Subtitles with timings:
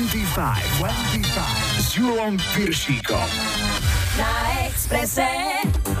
[0.00, 3.28] 25, 25 s Julom Piršíkom.
[4.16, 4.32] Na
[4.64, 5.28] Exprese.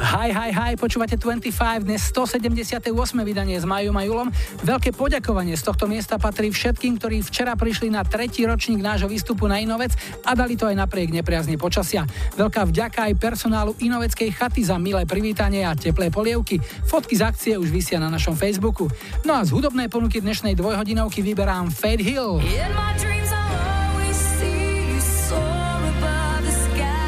[0.00, 2.96] Hi, hi, hi, počúvate 25, dnes 178.
[3.20, 4.32] vydanie s Majom a Julom.
[4.64, 9.44] Veľké poďakovanie z tohto miesta patrí všetkým, ktorí včera prišli na tretí ročník nášho výstupu
[9.44, 9.92] na Inovec
[10.24, 12.08] a dali to aj napriek nepriazne počasia.
[12.40, 16.56] Veľká vďaka aj personálu Inoveckej chaty za milé privítanie a teplé polievky.
[16.88, 18.88] Fotky z akcie už vysia na našom Facebooku.
[19.28, 22.40] No a z hudobnej ponuky dnešnej dvojhodinovky vyberám Fade Hill.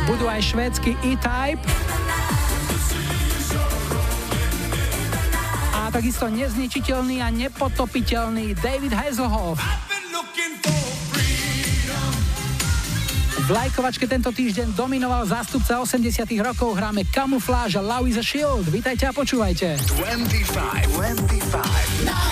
[0.03, 1.63] Budú aj švédsky E-Type.
[5.73, 9.63] A takisto nezničiteľný a nepotopiteľný David Hasselhoff.
[13.43, 18.71] V lajkovačke tento týždeň dominoval zástupca 80 rokov, hráme Camouflage a Love is a Shield.
[18.71, 19.83] Vítajte a počúvajte.
[19.99, 22.07] 25, 25.
[22.07, 22.23] Na.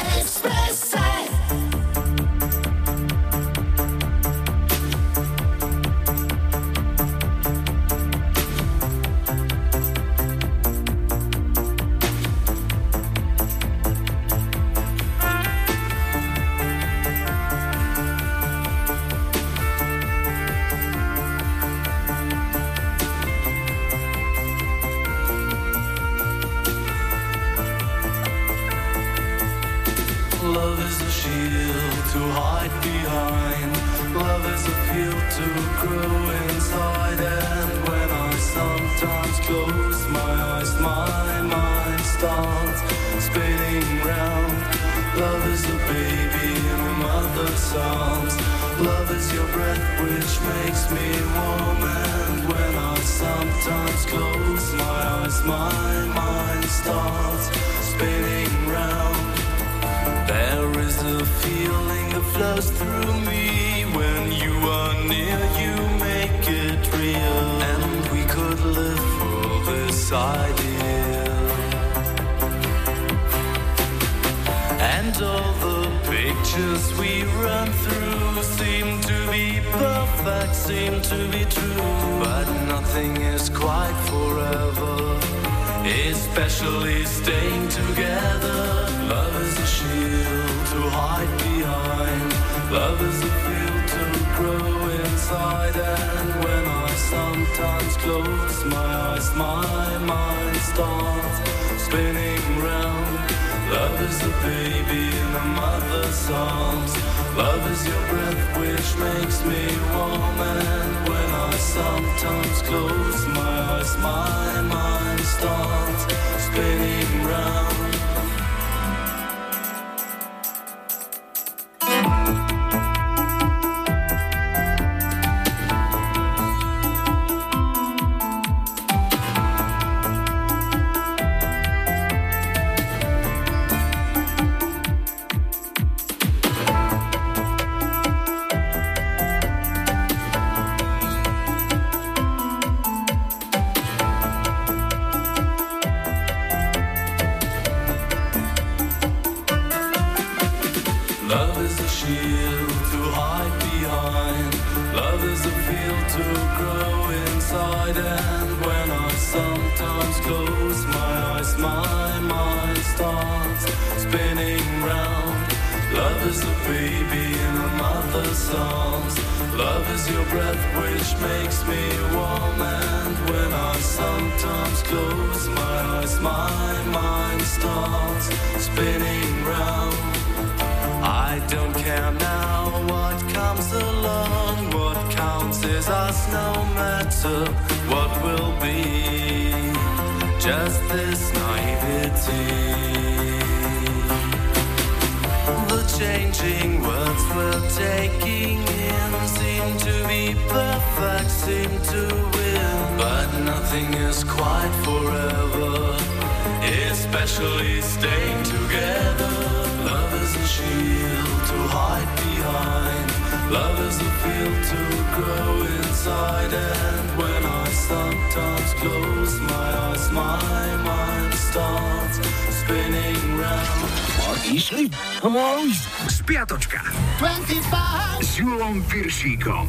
[229.21, 229.29] 25.
[229.29, 229.69] S Julom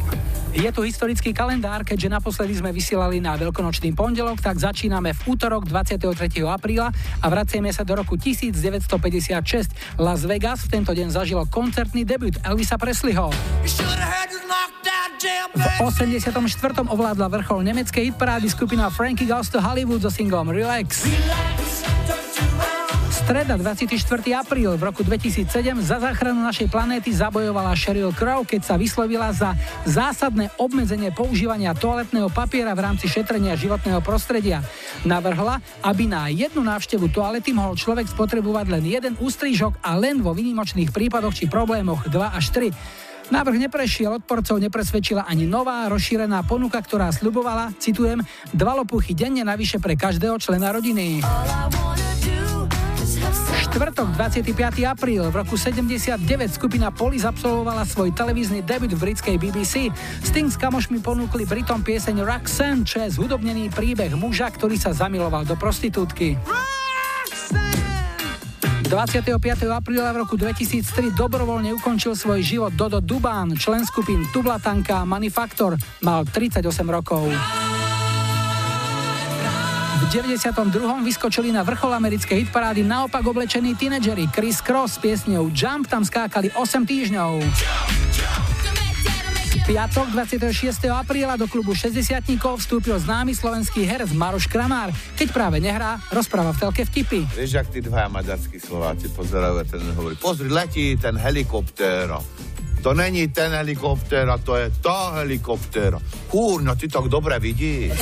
[0.52, 5.68] Je tu historický kalendár, keďže naposledy sme vysielali na veľkonočný pondelok, tak začíname v útorok
[5.68, 6.08] 23.
[6.44, 6.88] apríla
[7.20, 10.00] a vraciame sa do roku 1956.
[10.00, 13.32] Las Vegas v tento deň zažilo koncertný debut Elvisa Presleyho.
[15.52, 16.32] V 84.
[16.88, 21.04] ovládla vrchol nemeckej hitparády skupina Frankie Goes to Hollywood so singlom Relax.
[21.04, 21.51] Relax.
[23.22, 24.02] Streda 24.
[24.34, 25.46] apríl v roku 2007
[25.78, 29.54] za záchranu našej planéty zabojovala Sheryl Crow, keď sa vyslovila za
[29.86, 34.66] zásadné obmedzenie používania toaletného papiera v rámci šetrenia životného prostredia.
[35.06, 40.34] Navrhla, aby na jednu návštevu toalety mohol človek spotrebovať len jeden ústrižok a len vo
[40.34, 43.30] výnimočných prípadoch či problémoch 2 až 3.
[43.30, 48.18] Návrh neprešiel, odporcov nepresvedčila ani nová rozšírená ponuka, ktorá slubovala, citujem,
[48.50, 51.22] dva lopuchy denne navyše pre každého člena rodiny
[53.72, 54.84] štvrtok 25.
[54.84, 56.20] apríl v roku 79
[56.52, 59.88] skupina Police absolvovala svoj televízny debut v britskej BBC.
[60.20, 65.48] Sting s kamošmi ponúkli Britom pieseň Roxanne, čo je zhudobnený príbeh muža, ktorý sa zamiloval
[65.48, 66.36] do prostitútky.
[68.92, 69.40] 25.
[69.72, 76.28] apríla v roku 2003 dobrovoľne ukončil svoj život Dodo Dubán, člen skupín Tublatanka Manufaktor, mal
[76.28, 77.24] 38 rokov.
[80.12, 81.08] V 92.
[81.08, 86.52] vyskočili na vrchol americkej hitparády naopak oblečení tínedžeri Chris Cross s piesňou Jump tam skákali
[86.52, 87.40] 8 týždňov.
[89.64, 90.52] Piatok 26.
[90.92, 92.28] apríla do klubu 60
[92.60, 94.92] vstúpil známy slovenský herec Maroš Kramár.
[95.16, 97.24] Keď práve nehrá, rozpráva v telke vtipy.
[97.32, 102.12] Vieš, ak tí dvaja maďarskí Slováci pozerajú, ten hovorí, pozri, letí ten helikoptér.
[102.82, 106.02] To není ten helikoptér, a to je tá helikoptéra.
[106.26, 107.94] Kúrno, ty to dobre vidíš.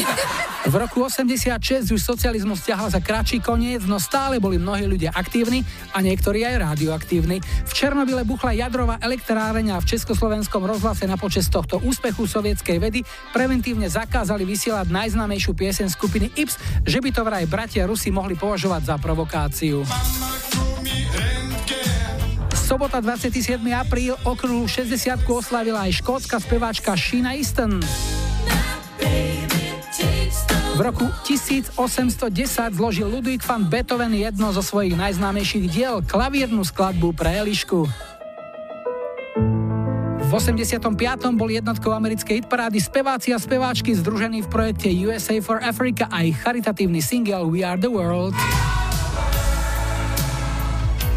[0.61, 5.65] V roku 86 už socializmus stiahal za kratší koniec, no stále boli mnohí ľudia aktívni
[5.93, 7.41] a niektorí aj radioaktívni.
[7.41, 13.00] V Černobyle buchla jadrová elektráreň a v Československom rozhlase na počas tohto úspechu sovietskej vedy
[13.32, 18.82] preventívne zakázali vysielať najznámejšiu piesen skupiny Ips, že by to vraj bratia Rusi mohli považovať
[18.85, 19.85] za provokáciu.
[22.70, 23.58] Sobota 27.
[23.75, 27.82] apríl okruhu 60 oslavila aj škótska speváčka Sheena Easton.
[30.78, 31.75] V roku 1810
[32.70, 37.90] zložil Ludwig van Beethoven jedno zo svojich najznámejších diel, klavírnu skladbu pre Elišku.
[40.22, 40.78] V 85.
[41.34, 46.38] bol jednotkou americkej hitparády speváci a speváčky združení v projekte USA for Africa a ich
[46.38, 48.38] charitatívny single We Are the World.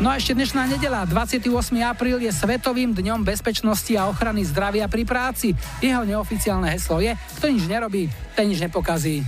[0.01, 1.45] No a ešte dnešná nedela, 28.
[1.85, 5.53] apríl je Svetovým dňom bezpečnosti a ochrany zdravia pri práci.
[5.83, 9.21] Jeho neoficiálne heslo je, kto nič nerobí, ten nič nepokazí.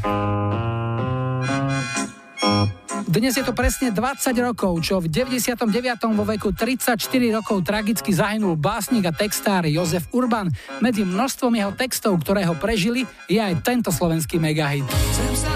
[3.15, 5.71] Dnes je to presne 20 rokov, čo v 99.
[6.19, 6.99] vo veku 34
[7.31, 10.51] rokov tragicky zahynul básnik a textár Jozef Urban.
[10.83, 14.83] Medzi množstvom jeho textov, ktoré ho prežili, je aj tento slovenský megahit.
[14.83, 15.54] Chcem sa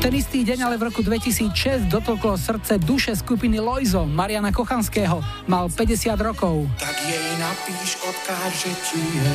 [0.00, 5.20] ten istý deň ale v roku 2006 dotlklo srdce duše skupiny Loizo Mariana Kochanského.
[5.44, 6.64] Mal 50 rokov.
[6.80, 9.32] Tak jej napíš, odkáž, že ti je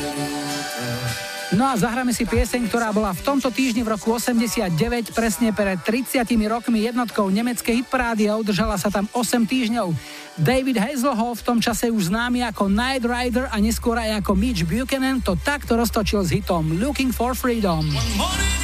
[1.53, 5.77] No a zahráme si pieseň, ktorá bola v tomto týždni v roku 89 presne pred
[5.77, 9.93] 30 rokmi jednotkou nemeckej hitparády a udržala sa tam 8 týždňov.
[10.41, 14.65] David Hazelhoff v tom čase už známy ako Night Rider a neskôr aj ako Mitch
[14.65, 17.85] Buchanan to takto roztočil s hitom Looking for Freedom.
[18.17, 18.55] One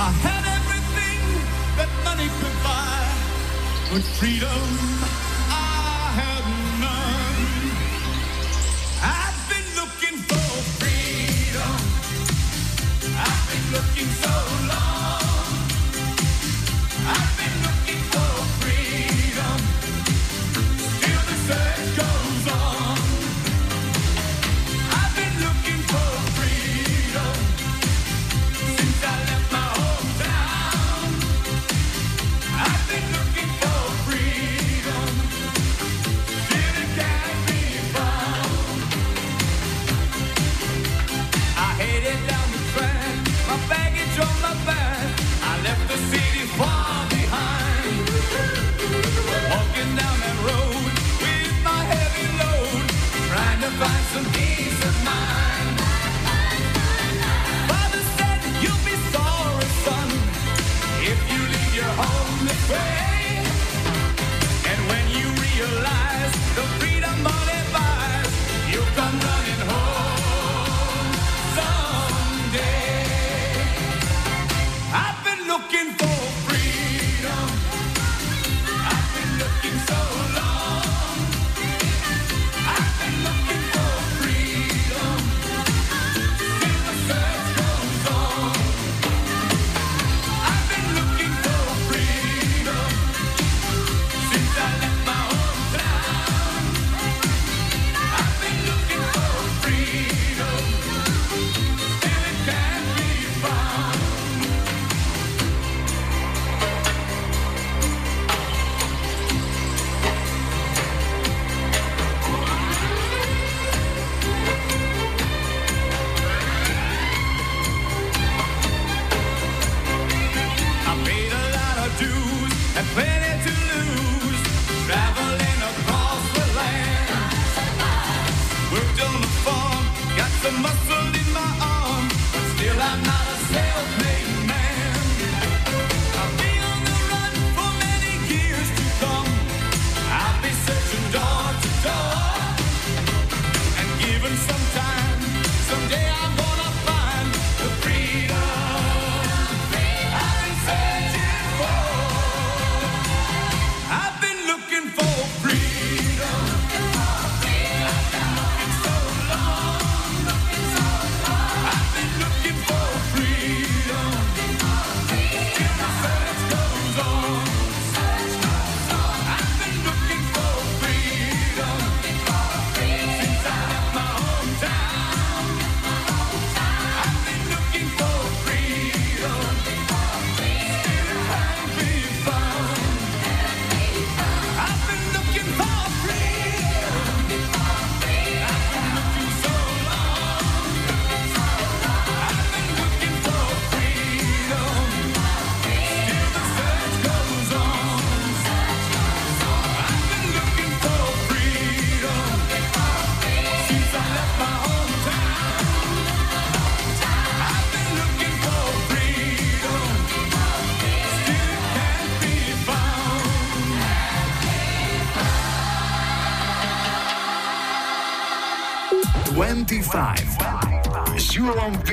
[0.00, 1.20] I had everything
[1.76, 3.02] that money could buy,
[3.90, 4.87] but freedom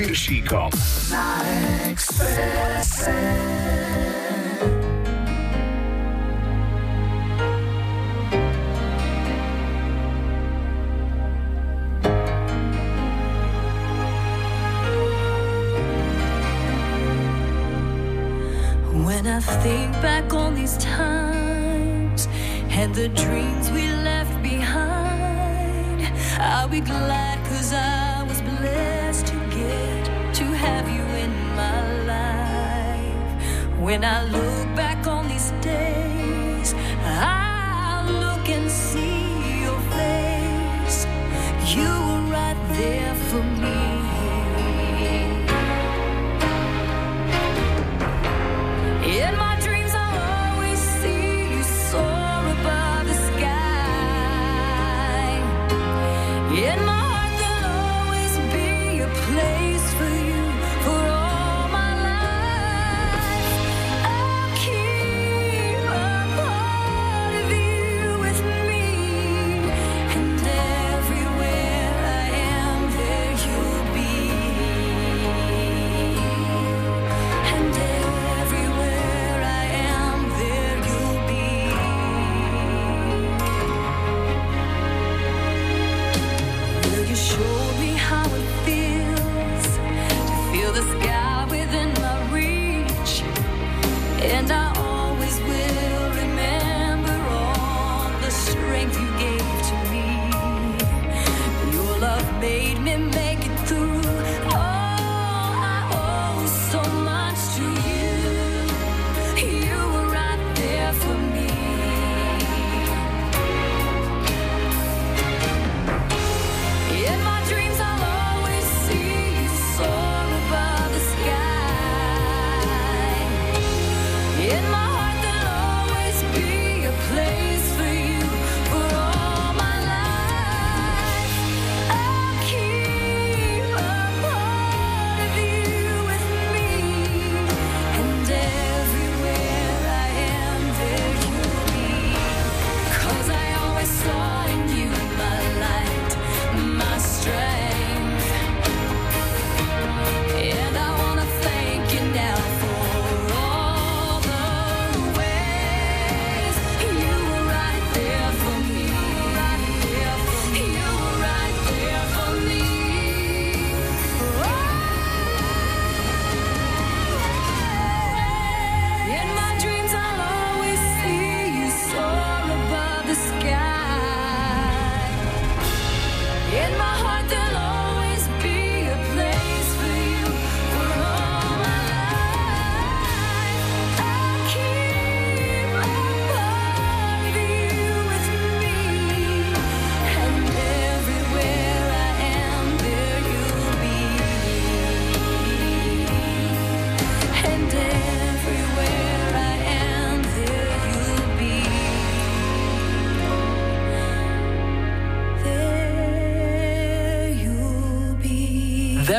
[0.06, 0.70] Piršíkom.
[1.10, 1.42] Na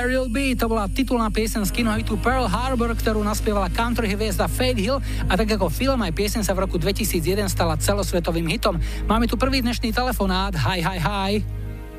[0.07, 4.47] There Will Be, to bola titulná piesen z kinohitu Pearl Harbor, ktorú naspievala country hviezda
[4.47, 8.79] Fade Hill a tak ako film aj piesen sa v roku 2001 stala celosvetovým hitom.
[9.03, 10.55] Máme tu prvý dnešný telefonát.
[10.63, 11.31] Hi, hi, hi.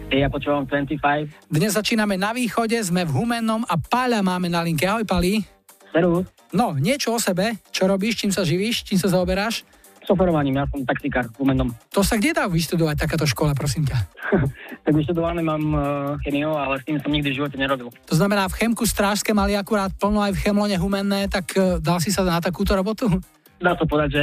[0.09, 1.53] Ja počúvam 25.
[1.53, 4.89] Dnes začíname na východe, sme v Humennom a Páľa máme na linke.
[4.89, 5.45] Ahoj, Pali.
[5.93, 6.25] Servus.
[6.49, 7.61] No, niečo o sebe.
[7.69, 9.69] Čo robíš, čím sa živíš, čím sa zaoberáš?
[10.09, 11.77] Šoferovaním, ja som taxikár v Humennom.
[11.93, 14.01] To sa kde dá vyštudovať takáto škola, prosím ťa?
[14.89, 15.83] tak vyštudované mám uh,
[16.25, 17.93] chemiu, ale s tým som nikdy v živote nerobil.
[18.09, 22.01] To znamená, v Chemku Strážske mali akurát plno aj v Chemlone Humenné, tak uh, dal
[22.01, 23.05] si sa na takúto robotu?
[23.61, 24.23] Dá sa povedať, že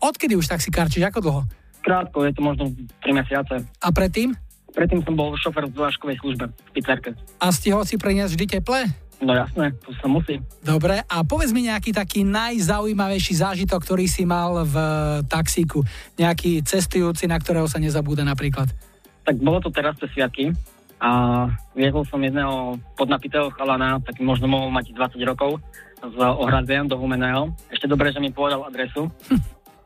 [0.00, 1.40] Odkedy už taxikár, čiže ako dlho?
[1.84, 2.72] Krátko, je to možno
[3.04, 3.60] 3 mesiace.
[3.60, 4.32] A predtým?
[4.72, 7.12] Predtým som bol šofer v zvážkovej službe v pizzerke.
[7.36, 8.88] A stihol si preniesť vždy teple?
[9.20, 10.40] No jasné, to sa musí.
[10.64, 14.76] Dobre, a povedz mi nejaký taký najzaujímavejší zážitok, ktorý si mal v
[15.28, 15.84] taxíku.
[16.16, 18.72] Nejaký cestujúci, na ktorého sa nezabúda napríklad.
[19.26, 20.54] Tak bolo to teraz cez sviatky
[21.02, 25.58] a viezol som jedného podnapitého chalana, tak možno mohol mať 20 rokov,
[25.96, 27.50] z Ohradzejan do Humeného.
[27.72, 29.10] Ešte dobre, že mi povedal adresu.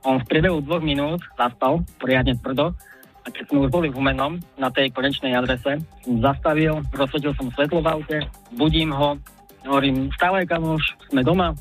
[0.04, 2.76] On v priebehu dvoch minút zaspal, poriadne tvrdo,
[3.20, 7.52] a keď sme už boli v Humenom, na tej konečnej adrese, som zastavil, rozsvetil som
[7.52, 8.18] svetlo v aute,
[8.56, 9.20] budím ho,
[9.68, 11.53] hovorím, stávaj kamoš, sme doma.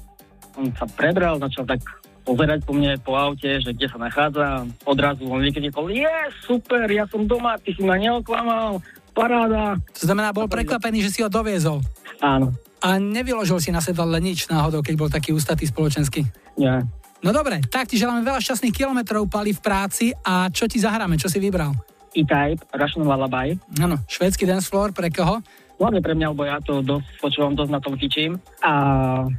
[0.55, 1.83] On sa prebral, začal tak
[2.29, 4.69] pozerať po mne po aute, že kde sa nachádza.
[4.85, 6.15] Odrazu on vykričal, je,
[6.45, 8.77] super, ja som doma, ty si ma neoklamal,
[9.17, 9.81] paráda.
[9.97, 11.81] To znamená, bol prekvapený, že si ho doviezol.
[12.21, 12.53] Áno.
[12.85, 16.21] A nevyložil si na sedadle nič náhodou, keď bol taký ústatý spoločenský?
[16.55, 16.85] Nie.
[17.19, 21.19] No dobre, tak ti želáme veľa šťastných kilometrov pali v práci a čo ti zahráme,
[21.19, 21.75] čo si vybral?
[22.15, 23.59] E-Type, Russian Lullaby.
[23.83, 25.43] Áno, švédsky dance floor, pre koho?
[25.79, 28.71] Hlavne pre mňa, lebo ja to dosť počúvam, dosť na tom fičím a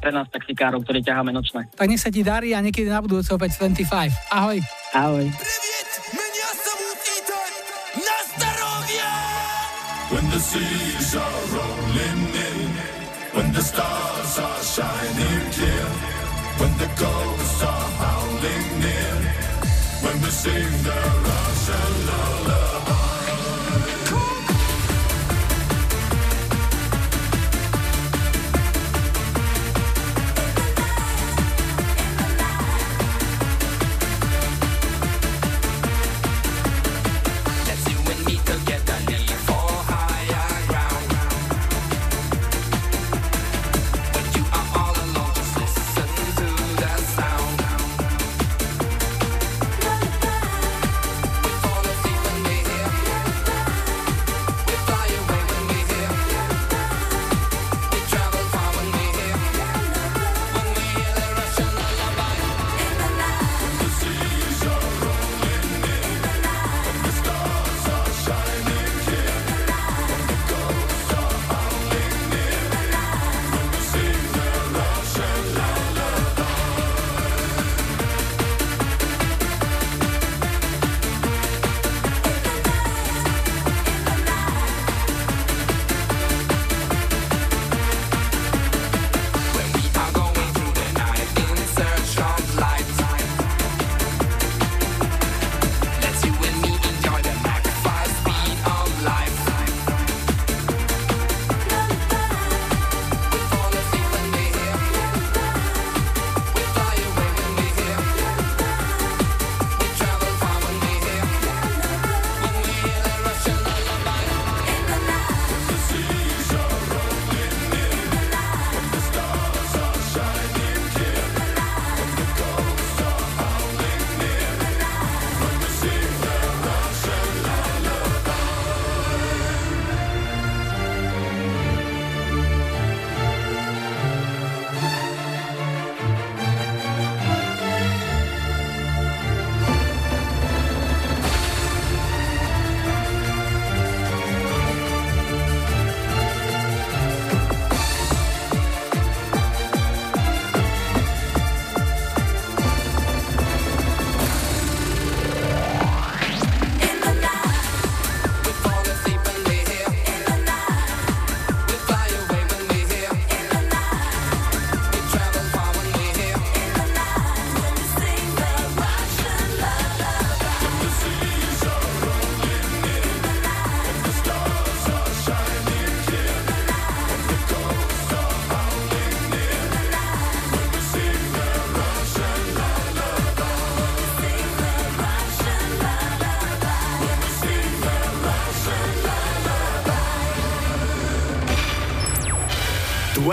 [0.00, 1.68] pre nás taxikárov, ktorí ťaháme nočné.
[1.76, 4.32] Tak nech sa ti darí a niekedy na budúce opäť 25.
[4.32, 4.58] Ahoj.
[4.96, 5.28] Ahoj.
[10.10, 12.58] When the seas are rolling in,
[13.36, 15.88] when the stars are shining clear,
[16.58, 19.16] when the ghosts are howling near,
[20.02, 22.49] when we sing the Russian lullaby.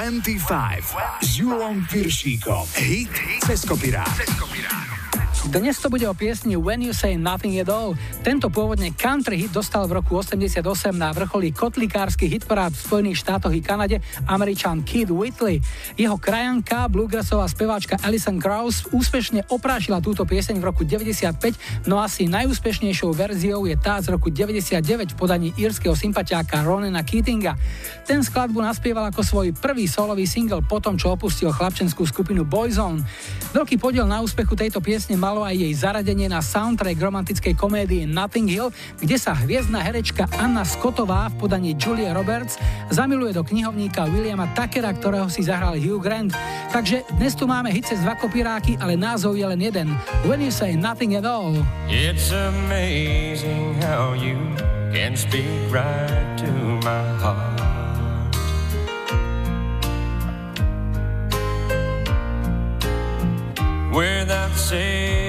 [0.08, 2.67] 25 s Julom Piršíkom.
[2.76, 3.12] Hit
[3.43, 4.47] cez kopirát.
[5.48, 7.96] Dnes to bude o piesni When You Say Nothing at All.
[8.20, 10.60] Tento pôvodne country hit dostal v roku 88
[10.92, 15.64] na vrcholí kotlikársky hitparád v Spojených štátoch i Kanade Američan Kid Whitley.
[15.96, 22.28] Jeho krajanka, bluegrassová speváčka Alison Krauss úspešne oprášila túto pieseň v roku 95, no asi
[22.28, 27.56] najúspešnejšou verziou je tá z roku 99 v podaní írskeho sympatiáka Ronena Keatinga.
[28.04, 33.00] Ten skladbu naspieval ako svoj prvý solový single potom, čo opustil chlapčenskú skupinu Boyzone.
[33.56, 38.50] Veľký podiel na úspechu tejto piesne malo aj jej zaradenie na soundtrack romantickej komédie Nothing
[38.50, 42.58] Hill, kde sa hviezdna herečka Anna Scottová v podaní Julia Roberts
[42.89, 46.34] zamiluje do knihovníka Williama Takera, ktorého si zahral Hugh Grant.
[46.73, 49.93] Takže dnes tu máme hit cez dva kopíráky, ale názov je len jeden.
[50.26, 51.54] When you say nothing at all.
[51.86, 54.41] It's amazing how you
[54.89, 56.50] can speak right to
[56.82, 57.62] my heart.
[63.93, 65.27] Without saying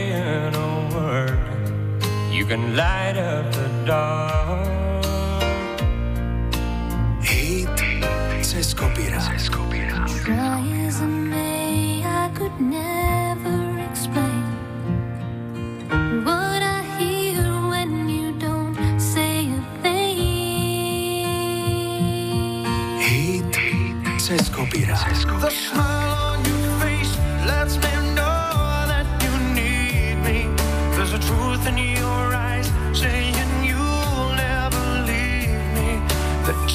[2.39, 4.65] you can light up the dark.
[7.21, 7.69] Hit
[8.43, 9.41] cez kopirát.
[10.25, 13.59] Try as I may, I could never
[13.91, 14.45] explain
[16.25, 20.17] what I hear when you don't say a thing.
[23.01, 23.55] Hit
[24.21, 25.27] cez kopirát.
[25.41, 26.28] The smile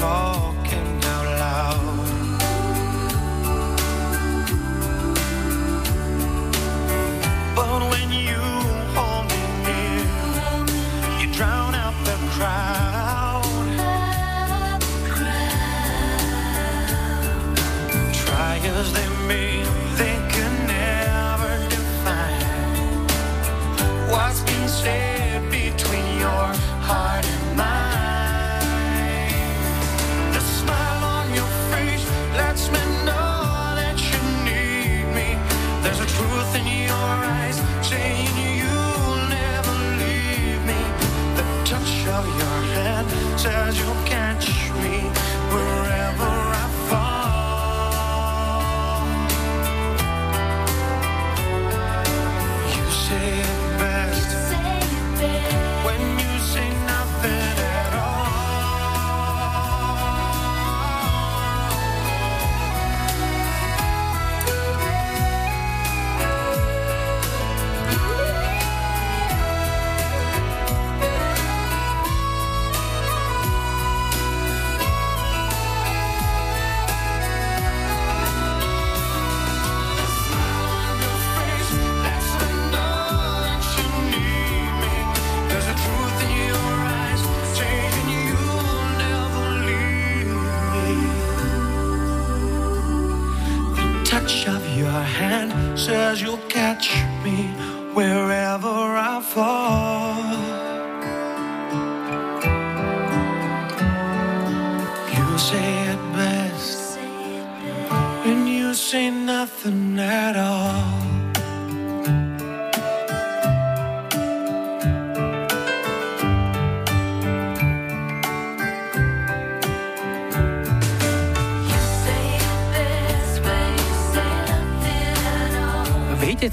[0.00, 0.59] talk.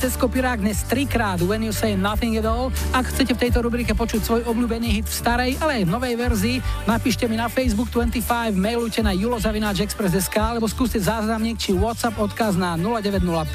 [0.08, 2.72] Cez kopirák dnes trikrát When You Say Nothing at All.
[2.96, 6.16] Ak chcete v tejto rubrike počuť svoj obľúbený hit v starej, ale aj v novej
[6.16, 12.56] verzii, napíšte mi na Facebook 25, mailujte na julozavináčexpress.sk alebo skúste záznamník či WhatsApp odkaz
[12.56, 13.52] na 0905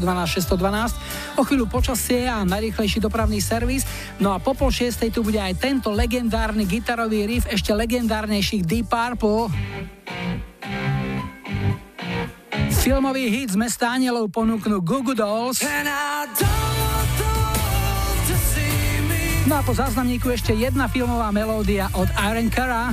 [0.00, 0.40] 612
[1.36, 1.36] 612.
[1.36, 3.84] O chvíľu počasie a najrýchlejší dopravný servis.
[4.16, 8.88] No a po pol šiestej tu bude aj tento legendárny gitarový riff ešte legendárnejších Deep
[8.88, 9.52] Purple.
[12.90, 15.62] Filmový hit z mesta Anielov ponúknu Google Dolls.
[19.46, 22.90] No a po záznamníku ešte jedna filmová melódia od Iron Cara.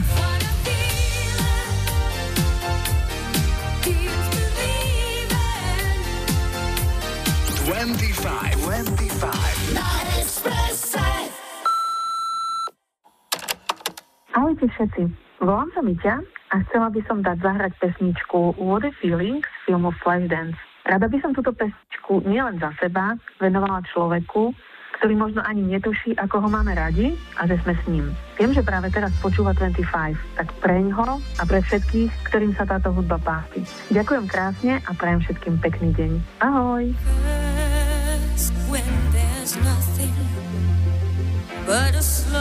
[14.38, 15.27] Ahojte všetci.
[15.38, 16.16] Volám sa Miťa
[16.50, 20.58] a chcela by som dať zahrať pesničku What a Feeling z filmu Flashdance.
[20.82, 24.50] Rada by som túto pesničku nielen za seba venovala človeku,
[24.98, 28.06] ktorý možno ani netuší, ako ho máme radi a že sme s ním.
[28.42, 29.86] Viem, že práve teraz počúva 25,
[30.42, 33.62] tak preň ho a pre všetkých, ktorým sa táto hudba páči.
[33.94, 36.12] Ďakujem krásne a prajem všetkým pekný deň.
[36.42, 36.98] Ahoj!
[41.68, 42.32] First,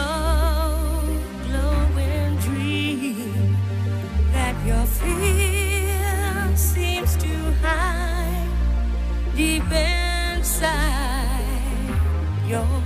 [12.49, 12.76] 요.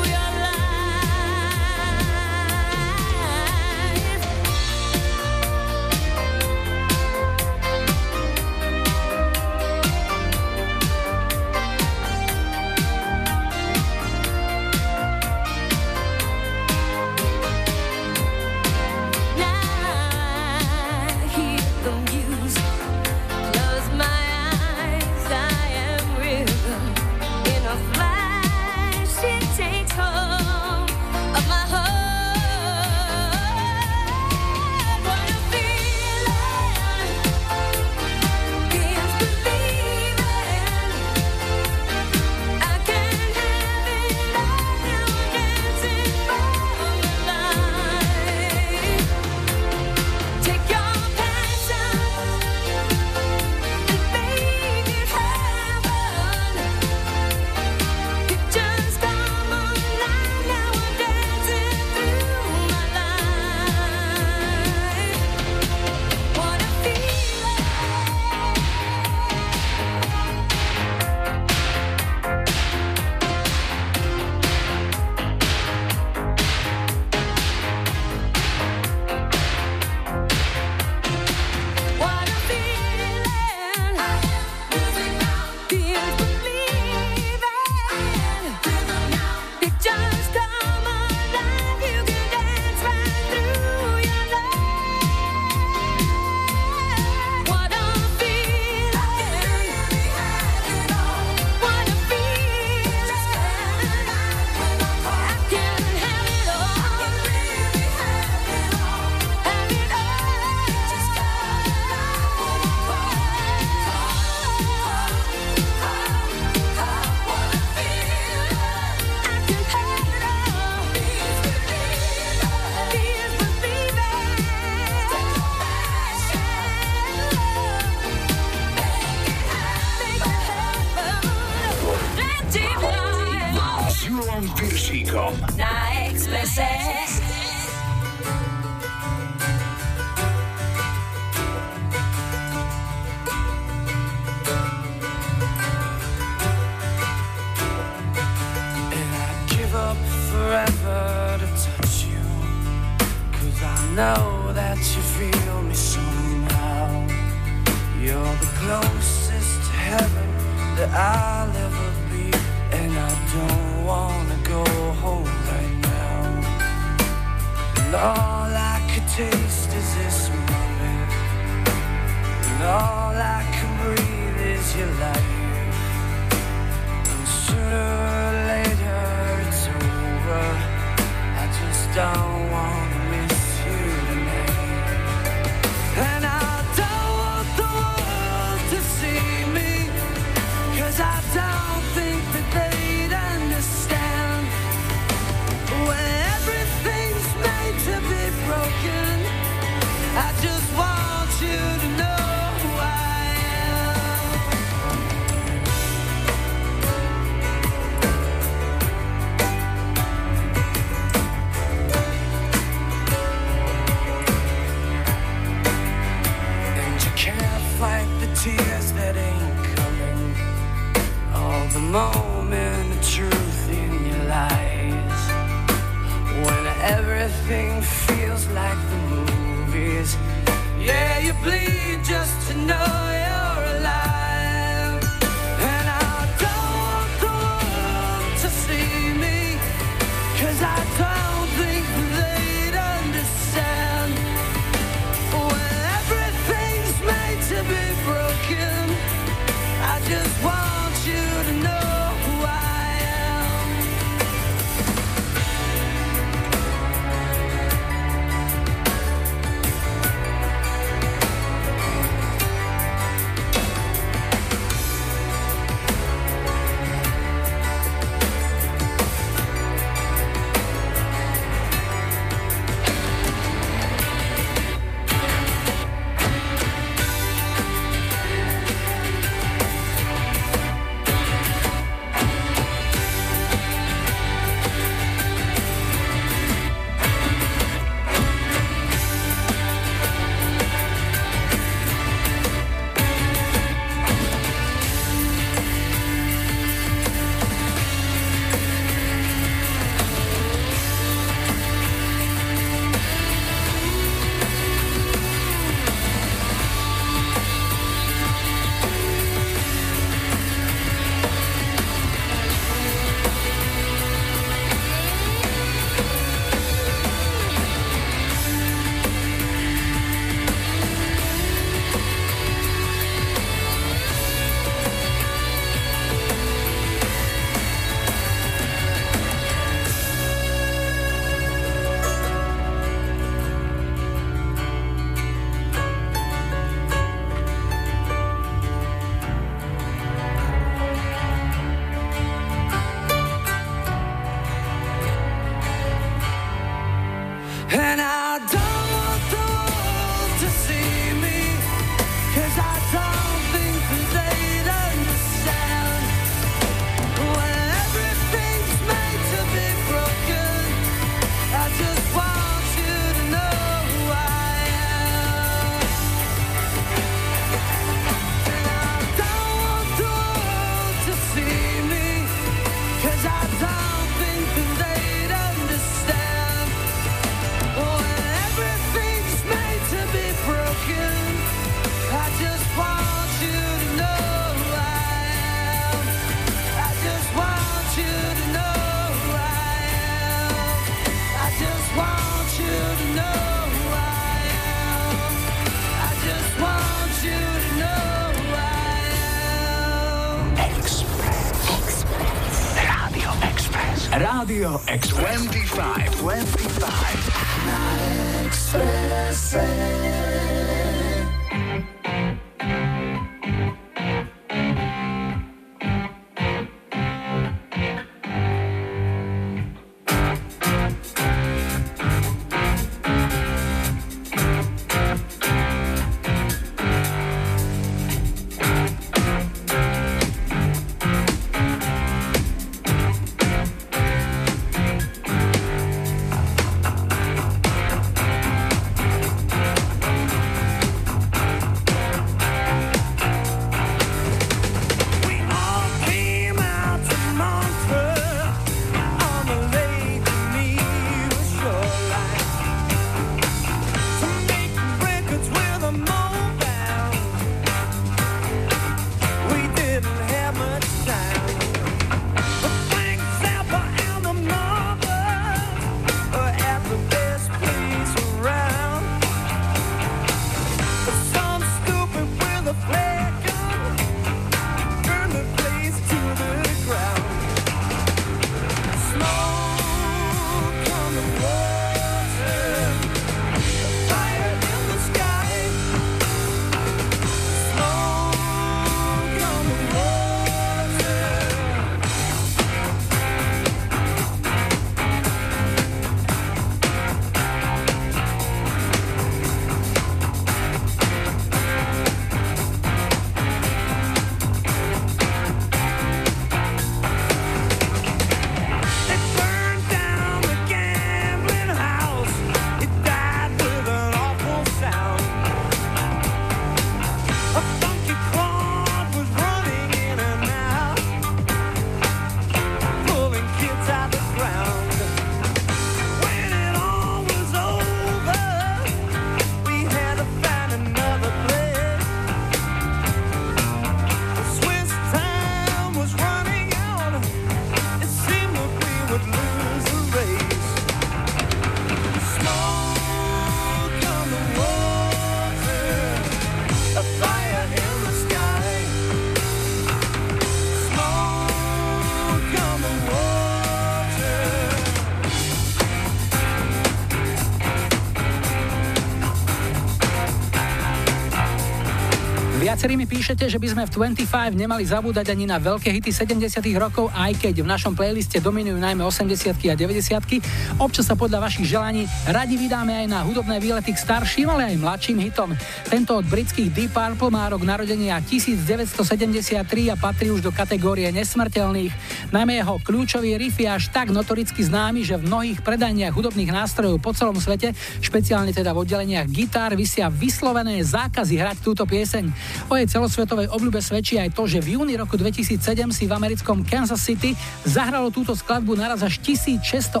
[562.80, 566.64] Viacerí mi píšete, že by sme v 25 nemali zabúdať ani na veľké hity 70
[566.80, 571.68] rokov, aj keď v našom playliste dominujú najmä 80 a 90 Občas sa podľa vašich
[571.68, 575.52] želaní radi vydáme aj na hudobné výlety k starším, ale aj mladším hitom.
[575.92, 579.60] Tento od britských Deep Purple má rok narodenia 1973
[579.92, 581.92] a patrí už do kategórie nesmrteľných.
[582.30, 587.02] Najmä jeho kľúčový riff je až tak notoricky známy, že v mnohých predaniach hudobných nástrojov
[587.02, 592.30] po celom svete, špeciálne teda v oddeleniach gitár, vysia vyslovené zákazy hrať túto pieseň.
[592.70, 595.58] O jej celosvetovej obľube svedčí aj to, že v júni roku 2007
[595.90, 597.34] si v americkom Kansas City
[597.66, 600.00] zahralo túto skladbu naraz až 1683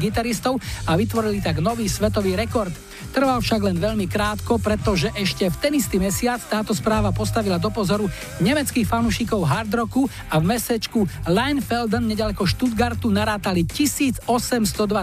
[0.00, 0.56] gitaristov
[0.88, 2.72] a vytvorili tak nový svetový rekord.
[3.12, 7.68] Trval však len veľmi krátko, pretože ešte v ten istý mesiac táto správa postavila do
[7.68, 8.08] pozoru
[8.40, 14.24] nemeckých fanúšikov hard rocku a v mesečku Leinfelden nedaleko Stuttgartu narátali 1802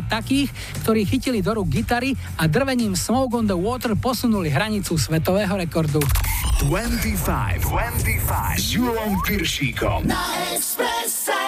[0.09, 0.49] takých,
[0.81, 6.01] ktorí chytili do rúk gitary a drvením Smoke on the Water posunuli hranicu svetového rekordu.
[6.65, 10.03] 25, 25 s Julom Piršíkom.
[10.03, 10.19] Na
[10.51, 11.39] Expresse.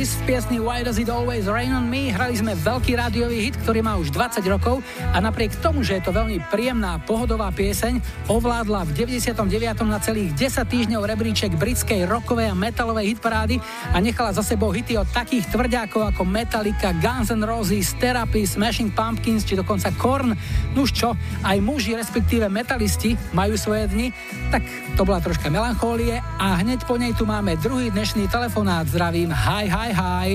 [0.00, 2.08] Travis v piesni Why Does It Always Rain On Me.
[2.08, 4.80] Hrali sme veľký rádiový hit, ktorý má už 20 rokov
[5.12, 9.36] a napriek tomu, že je to veľmi príjemná pohodová pieseň, ovládla v 99.
[9.84, 13.60] na celých 10 týždňov rebríček britskej rockovej a metalovej hitparády
[13.92, 18.96] a nechala za sebou hity od takých tvrďákov ako Metallica, Guns N' Roses, Therapy, Smashing
[18.96, 20.32] Pumpkins či dokonca Korn.
[20.72, 21.12] Nuž čo,
[21.44, 24.16] aj muži, respektíve metalisti majú svoje dni,
[24.50, 24.66] tak
[24.98, 28.82] to bola troška melanchólie a hneď po nej tu máme druhý dnešný telefonát.
[28.82, 30.28] Zdravím, hi, hi, hi.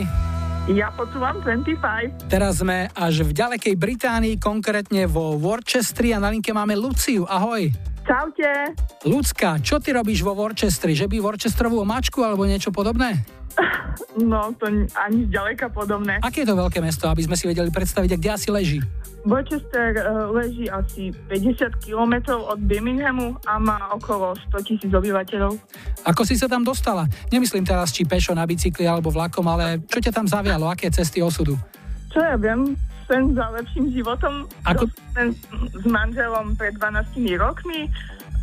[0.72, 2.32] Ja počúvam 25.
[2.32, 7.28] Teraz sme až v ďalekej Británii, konkrétne vo Worcestri a na linke máme Luciu.
[7.28, 7.70] Ahoj.
[8.08, 8.72] Čaute.
[9.04, 10.96] Lucka, čo ty robíš vo Worcestri?
[10.96, 13.20] Že by Worcesterovú mačku alebo niečo podobné?
[14.16, 16.20] No, to ani zďaleka podobné.
[16.20, 18.80] Aké je to veľké mesto, aby sme si vedeli predstaviť, kde asi leží?
[19.26, 25.58] Worcester uh, leží asi 50 km od Birminghamu a má okolo 100 tisíc obyvateľov.
[26.06, 27.10] Ako si sa tam dostala?
[27.34, 30.70] Nemyslím teraz, či pešo na bicykli alebo vlakom, ale čo ťa tam zavialo?
[30.70, 31.58] Aké cesty osudu?
[32.14, 32.78] Čo ja viem,
[33.10, 34.46] sen za lepším životom.
[34.62, 34.86] Ako...
[35.18, 35.34] Sen
[35.74, 37.90] s manželom pred 12 rokmi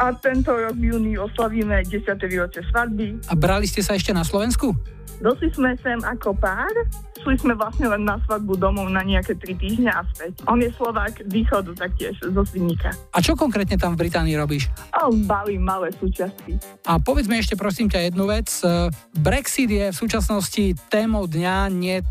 [0.02, 2.10] a tento rok v júni oslavíme 10.
[2.26, 3.22] výročie svadby.
[3.30, 4.74] A brali ste sa ešte na Slovensku?
[5.22, 6.74] Došli sme sem ako pár,
[7.22, 10.42] šli sme vlastne len na svadbu domov na nejaké 3 týždne a späť.
[10.50, 12.90] On je Slovák východu taktiež, zo Svinika.
[13.14, 14.68] A čo konkrétne tam v Británii robíš?
[14.90, 16.58] A balím malé súčasti.
[16.84, 18.50] A povedz mi ešte prosím ťa jednu vec.
[18.60, 22.02] E, Brexit je v súčasnosti témou dňa, nie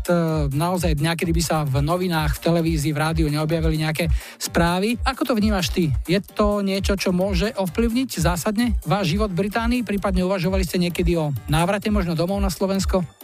[0.52, 4.08] naozaj dňa, kedy by sa v novinách, v televízii, v rádiu neobjavili nejaké
[4.40, 4.96] správy.
[5.04, 5.92] Ako to vnímaš ty?
[6.08, 9.84] Je to niečo, čo môže ovplyvniť zásadne váš život v Británii?
[9.84, 13.21] Prípadne uvažovali ste niekedy o návrate možno domov na Slovensko?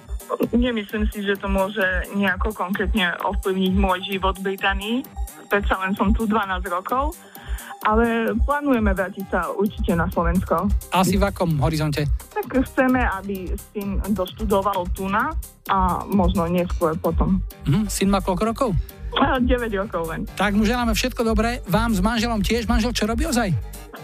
[0.53, 1.85] Nemyslím si, že to môže
[2.17, 4.97] nejako konkrétne ovplyvniť môj život v Británii.
[5.49, 7.17] Predsa len som tu 12 rokov,
[7.87, 10.69] ale plánujeme vrátiť sa určite na Slovensko.
[10.93, 12.05] Asi v akom horizonte?
[12.35, 15.33] Tak chceme, aby syn doštudoval tu na
[15.71, 17.41] a možno neskôr potom.
[17.65, 18.71] Hm, syn má koľko rokov?
[19.17, 19.49] 9
[19.81, 20.29] rokov len.
[20.37, 21.65] Tak mu želáme všetko dobré.
[21.65, 22.69] Vám s manželom tiež.
[22.69, 23.51] Manžel čo robí ozaj?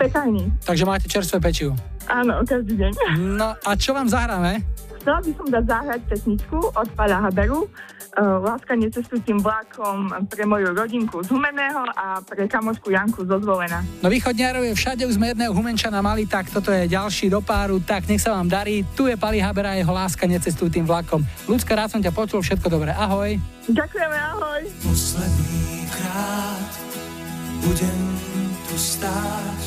[0.00, 0.48] Pekajný.
[0.64, 1.76] Takže máte čerstvé pečivo.
[2.08, 2.92] Áno, každý deň.
[3.36, 4.64] No a čo vám zahráme?
[5.04, 7.68] Chcela by som dať zahrať pesničku od Pada Haberu.
[8.16, 13.84] Uh, Láska necestujúcim vlakom pre moju rodinku z Humeného a pre kamošku Janku zo Zvolena.
[14.00, 17.84] No východňarov je všade, už sme jedného Humenčana mali, tak toto je ďalší do páru,
[17.84, 18.80] tak nech sa vám darí.
[18.96, 21.20] Tu je Pali Habera a jeho Láska necestuj tým vlakom.
[21.44, 23.36] Ľudská, rád som ťa počul, všetko dobré, ahoj.
[23.68, 24.62] Ďakujeme, ahoj.
[24.88, 26.72] Posledný krát
[27.60, 28.00] budem
[28.72, 29.60] tu stáť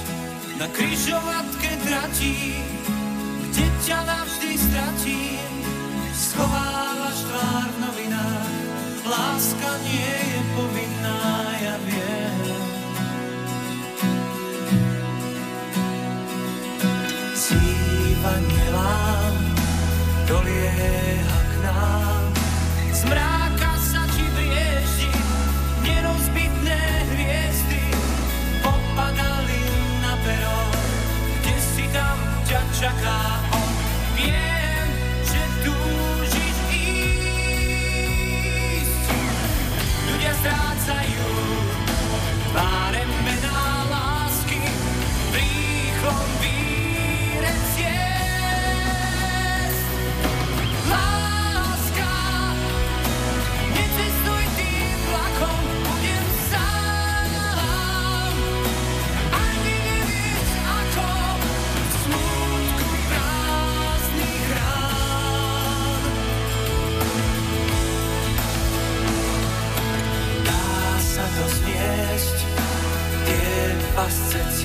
[0.57, 2.57] na križovatke tratí,
[3.57, 5.49] kde ťa navždy stratím.
[6.13, 11.21] Schovávaš tvár v láska nie je povinná,
[11.57, 12.37] ja viem.
[17.33, 19.37] Zývanie lám
[20.29, 22.29] dolieha k nám,
[22.93, 23.01] z
[23.81, 25.09] sa ti brieždi,
[25.81, 27.83] nerozbitné hviezdy
[28.61, 29.61] popadali
[30.05, 30.57] na pero,
[31.41, 33.46] kde si tam ťa čaká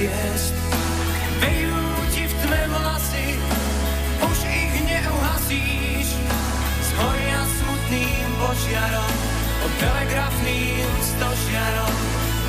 [0.02, 0.54] ciest,
[1.38, 1.78] vejú
[2.10, 3.38] ti v tme vlasy,
[4.18, 6.08] už ich neuhasíš.
[6.90, 9.14] Zhoria smutným požiarom,
[9.62, 11.94] pod telegrafným stožiarom.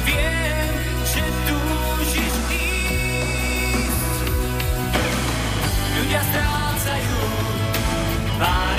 [0.01, 0.73] Viem,
[1.05, 4.17] že túžiš ísť.
[5.93, 7.21] Ľudia strácajú
[8.33, 8.72] tváre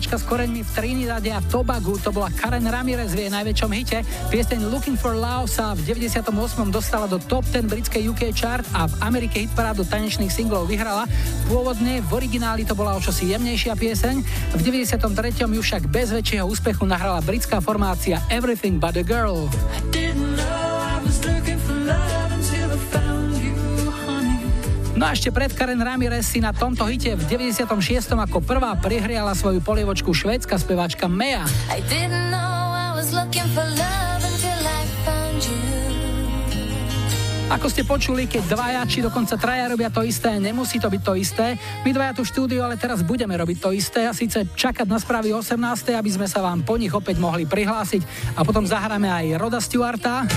[0.00, 4.00] speváčka s koreňmi v Trinidade a Tobagu, to bola Karen Ramirez v jej najväčšom hite.
[4.32, 6.24] Pieseň Looking for Love sa v 98.
[6.72, 11.04] dostala do top 10 britskej UK chart a v Amerike hitparádu tanečných singlov vyhrala.
[11.52, 14.16] Pôvodne v origináli to bola o čosi jemnejšia pieseň.
[14.56, 15.04] V 93.
[15.44, 19.52] ju však bez väčšieho úspechu nahrala britská formácia Everything But a Girl.
[25.00, 27.64] No a ešte pred Karen Ramirez si na tomto hite v 96.
[28.12, 31.40] ako prvá prihriala svoju polievočku švédska speváčka Mea.
[37.50, 41.16] Ako ste počuli, keď dvaja či dokonca traja robia to isté, nemusí to byť to
[41.16, 41.56] isté.
[41.80, 45.00] My dvaja tu v štúdiu ale teraz budeme robiť to isté a síce čakať na
[45.00, 45.56] správy 18.
[45.96, 50.28] aby sme sa vám po nich opäť mohli prihlásiť a potom zahráme aj Roda Stewarta.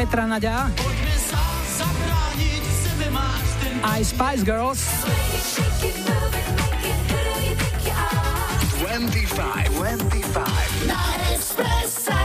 [0.00, 0.72] Petra Nadia,
[3.84, 4.80] aj Spice Girls,
[8.80, 10.88] 25, 25.
[10.88, 11.04] Na
[11.36, 12.16] Expresse.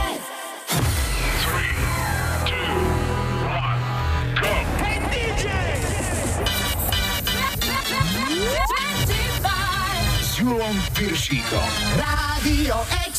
[10.40, 11.68] Julom Piršíkom.
[12.00, 13.15] Rádio Express.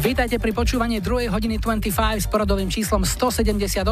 [0.00, 1.28] Vítajte pri počúvaní 2.
[1.28, 3.84] hodiny 25 s poradovým číslom 178.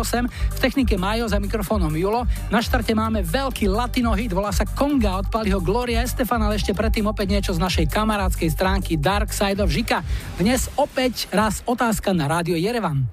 [0.56, 2.24] V technike Majo za mikrofónom Julo.
[2.48, 6.72] Na štarte máme veľký latino hit, volá sa Konga, odpali ho Gloria Estefan, ale ešte
[6.72, 10.00] predtým opäť niečo z našej kamarádskej stránky Dark Side of Žika.
[10.40, 13.04] Dnes opäť raz otázka na rádio Jerevan.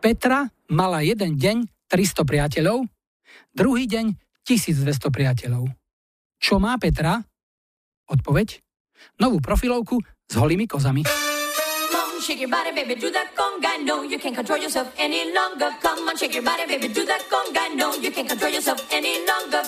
[0.00, 2.88] Petra mala jeden deň 300 priateľov,
[3.52, 4.16] druhý deň
[4.48, 5.68] 1200 priateľov.
[6.40, 7.20] Čo má Petra?
[8.08, 8.64] Odpoveď?
[9.20, 11.25] Novú profilovku s holými kozami.
[12.26, 13.84] Shake your body, baby, do that conga.
[13.84, 15.70] No, you can't control yourself any longer.
[15.80, 17.72] Come on, shake your body, baby, do that conga.
[17.76, 19.62] No, you can't control yourself any longer.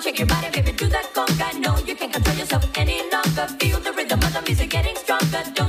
[0.00, 1.60] Shake your body, baby, do that conga.
[1.60, 3.46] No, you can't control yourself any longer.
[3.60, 5.42] Feel the rhythm of the music getting stronger.
[5.54, 5.67] Don't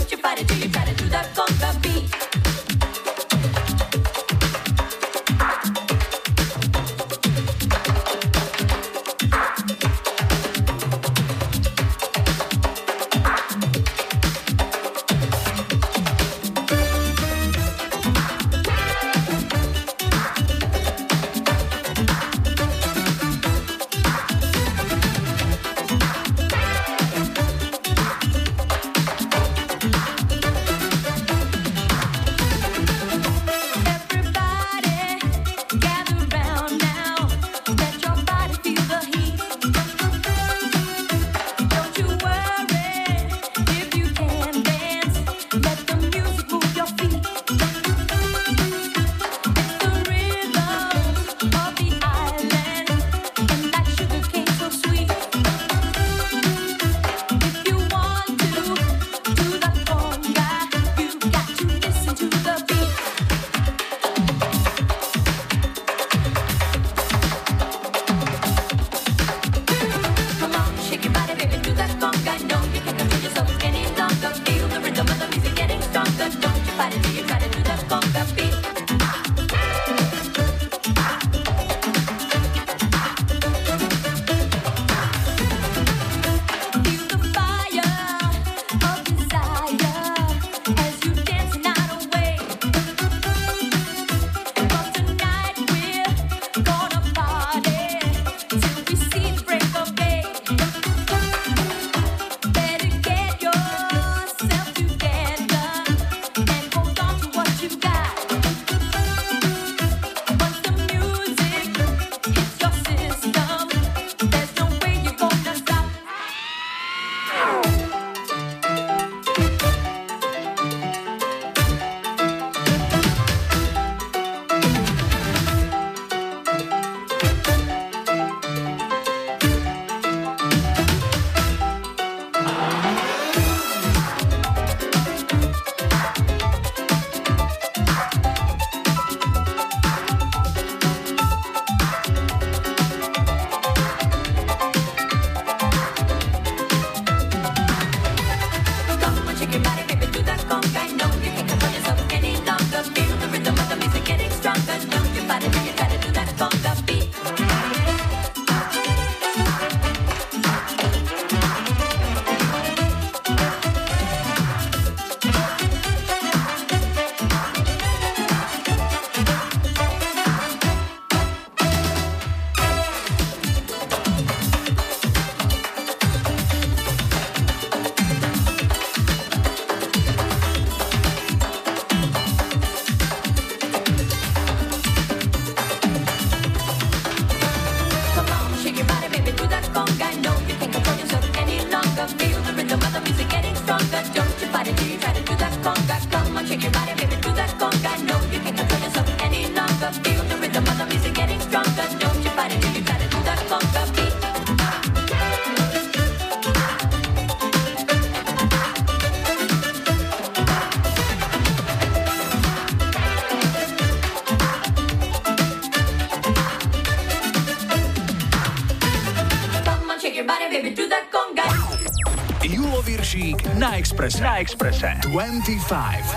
[224.79, 226.08] 25.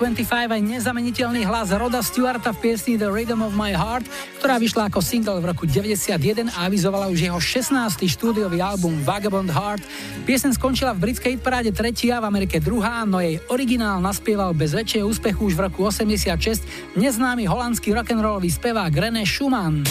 [0.00, 4.08] 25 aj nezameniteľný hlas Roda Stewarta v piesni The Rhythm of My Heart,
[4.40, 8.08] ktorá vyšla ako single v roku 91 a avizovala už jeho 16.
[8.08, 9.84] štúdiový album Vagabond Heart.
[10.24, 15.04] Piesen skončila v britskej hitparáde tretia, v Amerike druhá, no jej originál naspieval bez väčšieho
[15.04, 19.84] úspechu už v roku 86 neznámy holandský rock'n'rollový spevák René Schumann.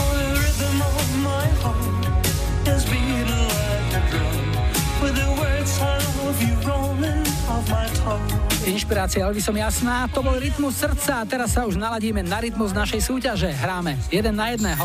[8.90, 13.06] Inšpirácia Elvisom jasná, to bol rytmus srdca a teraz sa už naladíme na rytmus našej
[13.06, 13.54] súťaže.
[13.54, 14.82] Hráme jeden na jedného.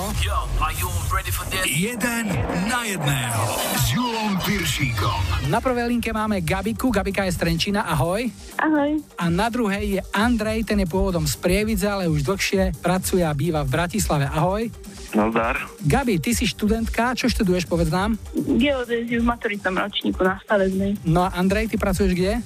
[1.64, 2.24] Jeden
[2.68, 3.44] na jedného
[3.80, 5.48] s Julom Piršíkom.
[5.48, 8.28] Na prvej linke máme Gabiku, Gabika je z Trenčína, ahoj.
[8.60, 9.00] Ahoj.
[9.16, 13.32] A na druhej je Andrej, ten je pôvodom z Prievidze, ale už dlhšie pracuje a
[13.32, 14.28] býva v Bratislave.
[14.28, 14.68] Ahoj.
[15.16, 15.56] Nazdar.
[15.80, 18.20] Gabi, ty si študentka, čo študuješ, povedz nám?
[18.34, 21.00] Geodéziu v maturitnom ročníku na stavebnej.
[21.08, 22.44] No a Andrej, ty pracuješ kde?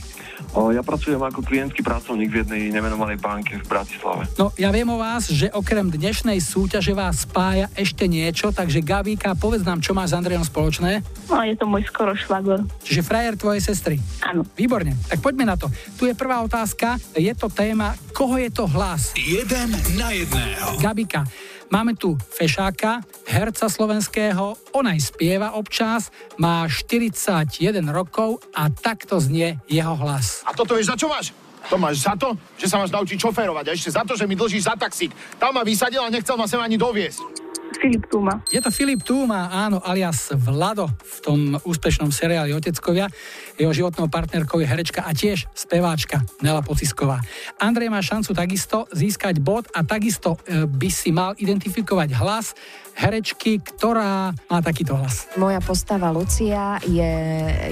[0.49, 4.25] Ja pracujem ako klientský pracovník v jednej nemenovanej banke v Bratislave.
[4.41, 9.37] No, ja viem o vás, že okrem dnešnej súťaže vás spája ešte niečo, takže Gabíka,
[9.37, 11.05] povedz nám, čo máš s Andrejom spoločné.
[11.29, 12.65] No, je to môj skoro švagor.
[12.81, 13.97] Čiže frajer tvojej sestry.
[14.25, 14.45] Áno.
[14.57, 15.69] Výborne, tak poďme na to.
[16.01, 19.13] Tu je prvá otázka, je to téma, koho je to hlas?
[19.15, 20.81] Jeden na jedného.
[20.81, 21.29] Gabika,
[21.69, 27.49] máme tu Fešáka, herca slovenského, on aj spieva občas, má 41
[27.89, 30.45] rokov a takto znie jeho hlas.
[30.49, 31.33] A toto vieš, za čo máš?
[31.69, 34.39] To máš za to, že sa máš naučiť šoférovať a ešte za to, že mi
[34.39, 35.13] dlžíš za taxík.
[35.37, 37.48] Tam ma vysadil a nechcel ma sem ani doviesť.
[37.77, 38.41] Filip Tuma.
[38.49, 43.13] Je to Filip Túma, áno, alias Vlado v tom úspešnom seriáli Oteckovia.
[43.61, 47.21] Jeho životnou partnerkou je herečka a tiež speváčka Nela Pocisková.
[47.61, 52.57] Andrej má šancu takisto získať bod a takisto e, by si mal identifikovať hlas
[52.99, 55.31] herečky, ktorá má takýto hlas.
[55.39, 57.15] Moja postava Lucia je,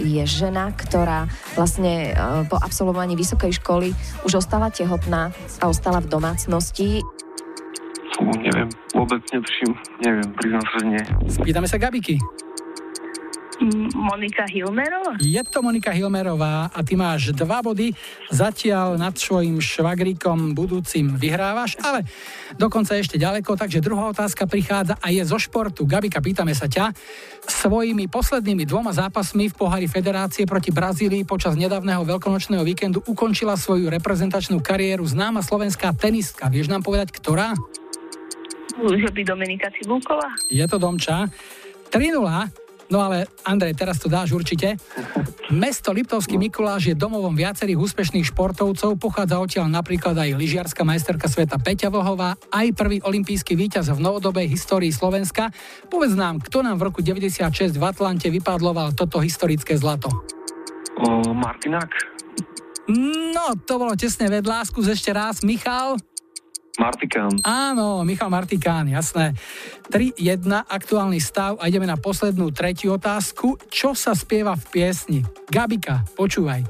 [0.07, 1.26] je žena, ktorá
[1.59, 3.90] vlastne e, po absolvovaní vysokej školy
[4.22, 7.03] už ostala tehotná a ostala v domácnosti.
[8.17, 11.03] Fú, neviem, vôbec netuším, neviem, priznám sa, že nie.
[11.29, 12.17] Spýtame sa Gabiky.
[13.97, 15.17] Monika Hilmerová?
[15.21, 17.93] Je to Monika Hilmerová a ty máš dva body.
[18.29, 22.05] Zatiaľ nad svojim švagríkom budúcim vyhrávaš, ale
[22.61, 25.89] dokonca ešte ďaleko, takže druhá otázka prichádza a je zo športu.
[25.89, 26.93] Gabika, pýtame sa ťa.
[27.49, 33.89] Svojimi poslednými dvoma zápasmi v pohári Federácie proti Brazílii počas nedávneho veľkonočného víkendu ukončila svoju
[33.89, 36.53] reprezentačnú kariéru známa slovenská tenistka.
[36.53, 37.57] Vieš nám povedať, ktorá?
[38.77, 40.29] Že by Dominika Cibulková?
[40.53, 41.24] Je to Domča.
[41.89, 42.66] 3-0.
[42.87, 44.79] No ale Andrej, teraz to dáš určite.
[45.51, 51.55] Mesto Liptovský Mikuláš je domovom viacerých úspešných športovcov, pochádza odtiaľ napríklad aj lyžiarská majsterka sveta
[51.62, 55.55] Peťa Vlhová, aj prvý olimpijský víťaz v novodobej histórii Slovenska.
[55.87, 60.11] Povedz nám, kto nám v roku 96 v Atlante vypadloval toto historické zlato?
[60.99, 61.91] O, Martinák?
[63.35, 65.43] No, to bolo tesne vedľa, skús ešte raz.
[65.47, 65.99] Michal?
[66.77, 67.33] Martikán.
[67.43, 69.33] Áno, Michal Martikán, jasné.
[69.89, 73.57] 3-1, aktuálny stav a ideme na poslednú tretiu otázku.
[73.72, 75.20] Čo sa spieva v piesni?
[75.49, 76.62] Gabika, počúvaj.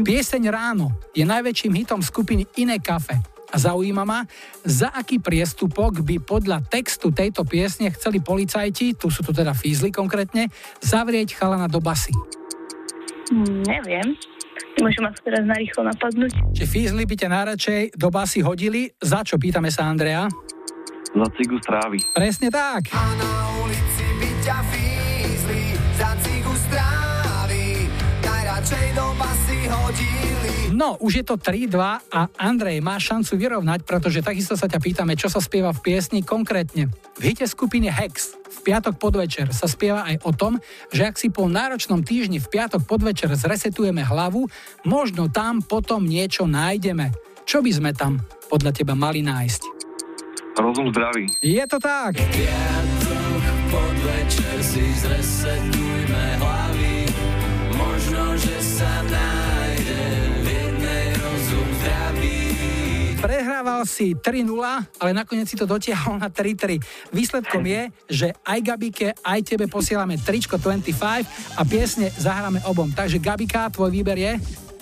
[0.00, 3.20] Pieseň Ráno je najväčším hitom skupiny Iné kafe.
[3.50, 4.22] A zaujíma ma,
[4.62, 9.90] za aký priestupok by podľa textu tejto piesne chceli policajti, tu sú tu teda fízly
[9.90, 10.46] konkrétne,
[10.78, 12.14] zavrieť chalana do basy.
[13.34, 14.14] Hm, neviem.
[14.80, 16.32] Môžem ma teraz narýchlo napadnúť.
[16.56, 18.88] Čiže fízly by ťa najradšej do basy hodili.
[19.00, 19.36] Za čo?
[19.36, 20.26] Pýtame sa Andrea.
[21.10, 21.98] Za cigu strávy.
[22.14, 22.94] Presne tak.
[23.66, 25.62] ulici by ťa fízli
[25.98, 27.90] za cigu strávy,
[28.22, 30.29] najradšej do basy hodili.
[30.80, 31.76] No, už je to 3-2
[32.08, 36.24] a Andrej má šancu vyrovnať, pretože takisto sa ťa pýtame, čo sa spieva v piesni
[36.24, 36.88] konkrétne.
[37.20, 40.56] V hite skupiny Hex v piatok podvečer sa spieva aj o tom,
[40.88, 44.48] že ak si po náročnom týždni v piatok podvečer zresetujeme hlavu,
[44.88, 47.12] možno tam potom niečo nájdeme.
[47.44, 49.62] Čo by sme tam podľa teba mali nájsť?
[50.56, 51.28] Rozum zdravý.
[51.44, 52.16] Je to tak.
[52.16, 57.04] Piatok podvečer si zresetujme hlavy,
[57.76, 59.59] možno, že sa nájde
[63.20, 64.48] Prehrával si 3-0,
[64.96, 66.80] ale nakoniec si to dotiahol na 3-3.
[67.12, 71.28] Výsledkom je, že aj Gabike, aj tebe posielame tričko 25
[71.60, 72.88] a piesne zahráme obom.
[72.88, 74.32] Takže Gabika, tvoj výber je?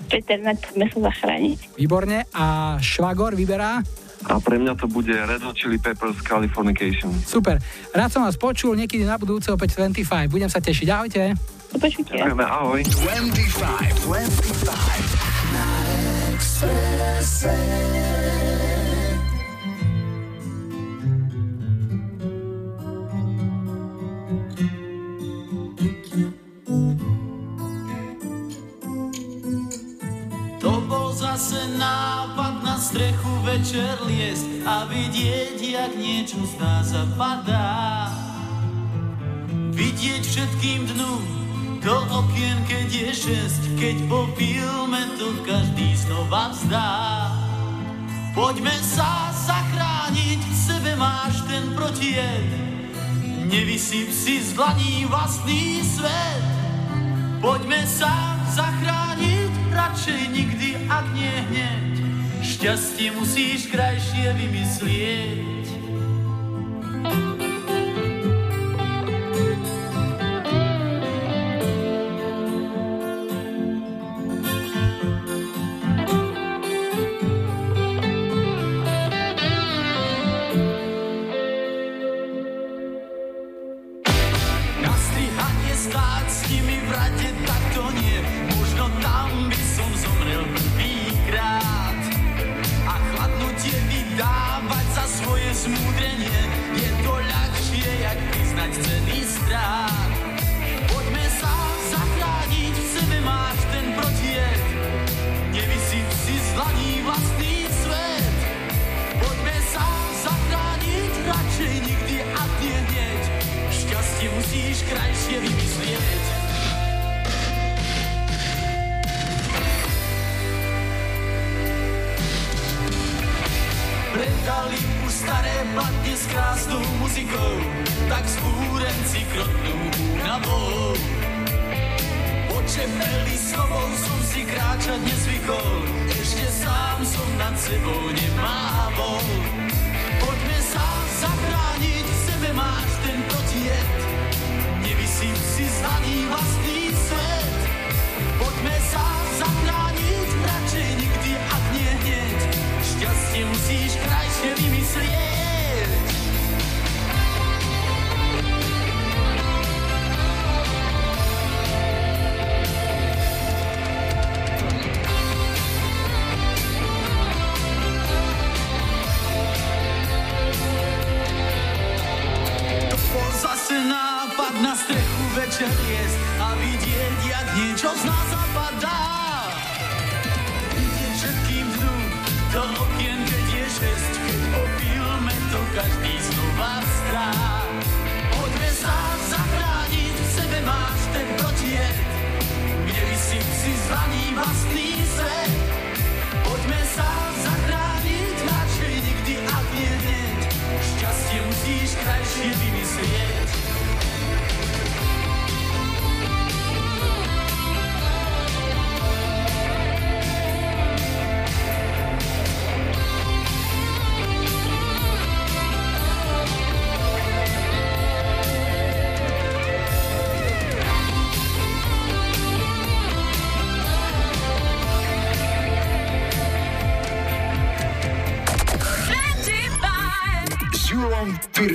[0.07, 1.75] Peter, na sa zachrániť.
[1.75, 2.31] Výborne.
[2.31, 3.83] A Švagor vyberá?
[4.31, 7.11] A pre mňa to bude Red Hot Chili Peppers Californication.
[7.27, 7.59] Super.
[7.91, 10.31] Rád som vás počul, niekedy na budúce opäť 25.
[10.31, 10.87] Budem sa tešiť.
[10.87, 11.35] Ahojte.
[11.75, 12.23] Do počutia.
[12.23, 12.81] Ďakujeme, ahoj.
[12.87, 15.28] 25, 25.
[33.59, 38.07] večer liesť a vidieť, jak niečo z nás zapadá.
[39.75, 41.15] Vidieť všetkým dnu
[41.83, 46.95] do okien, keď je šesť, keď po filme to každý znova vzdá.
[48.31, 52.47] Poďme sa zachrániť, v sebe máš ten protijed,
[53.51, 56.47] nevysyp si z dlaní vlastný svet.
[57.43, 61.98] Poďme sa zachrániť, radšej nikdy, ak nie hneď.
[62.39, 65.58] Šťastie musíš krajšie vymyslieť.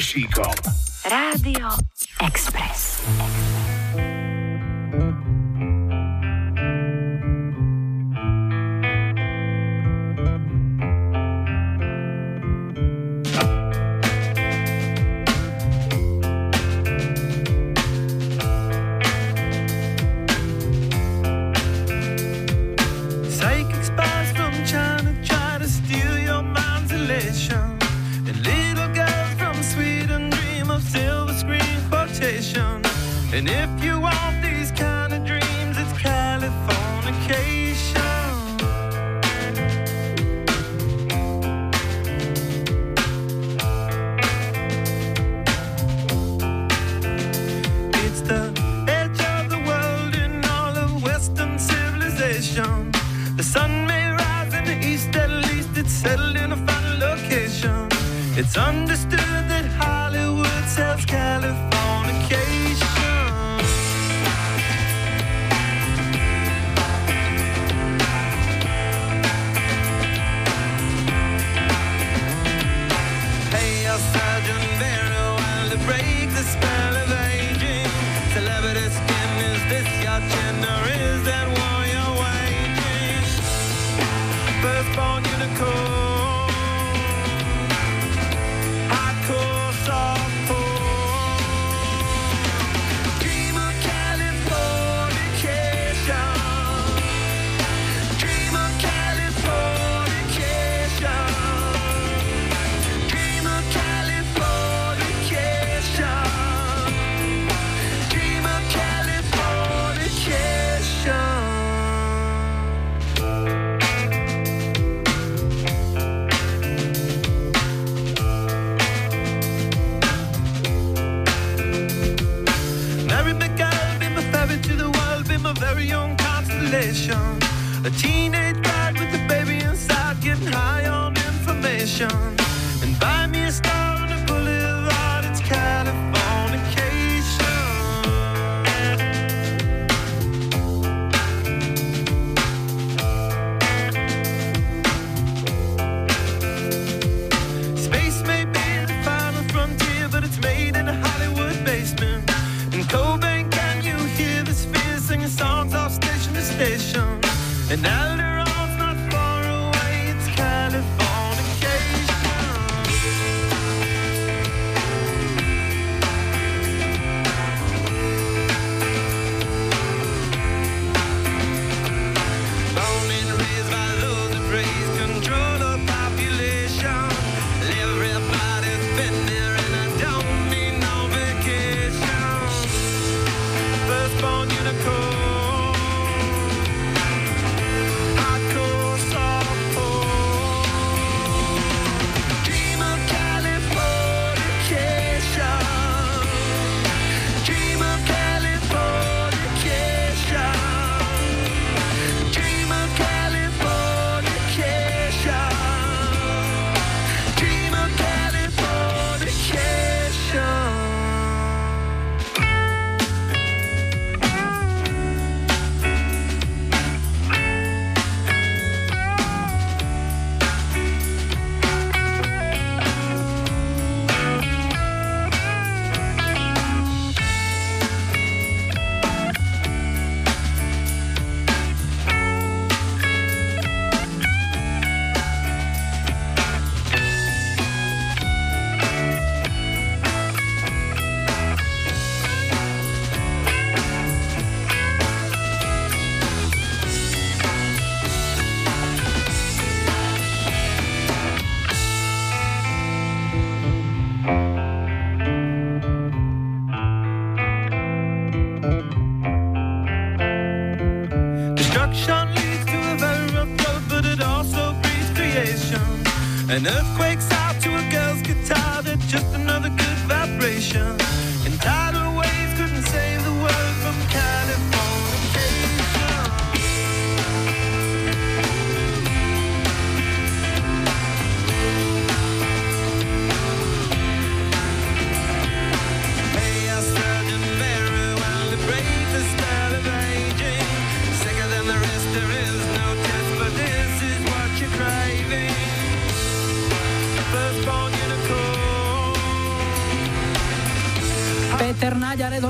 [0.04, 0.52] Piršíkom.
[1.08, 1.68] Rádio
[2.20, 3.00] Express.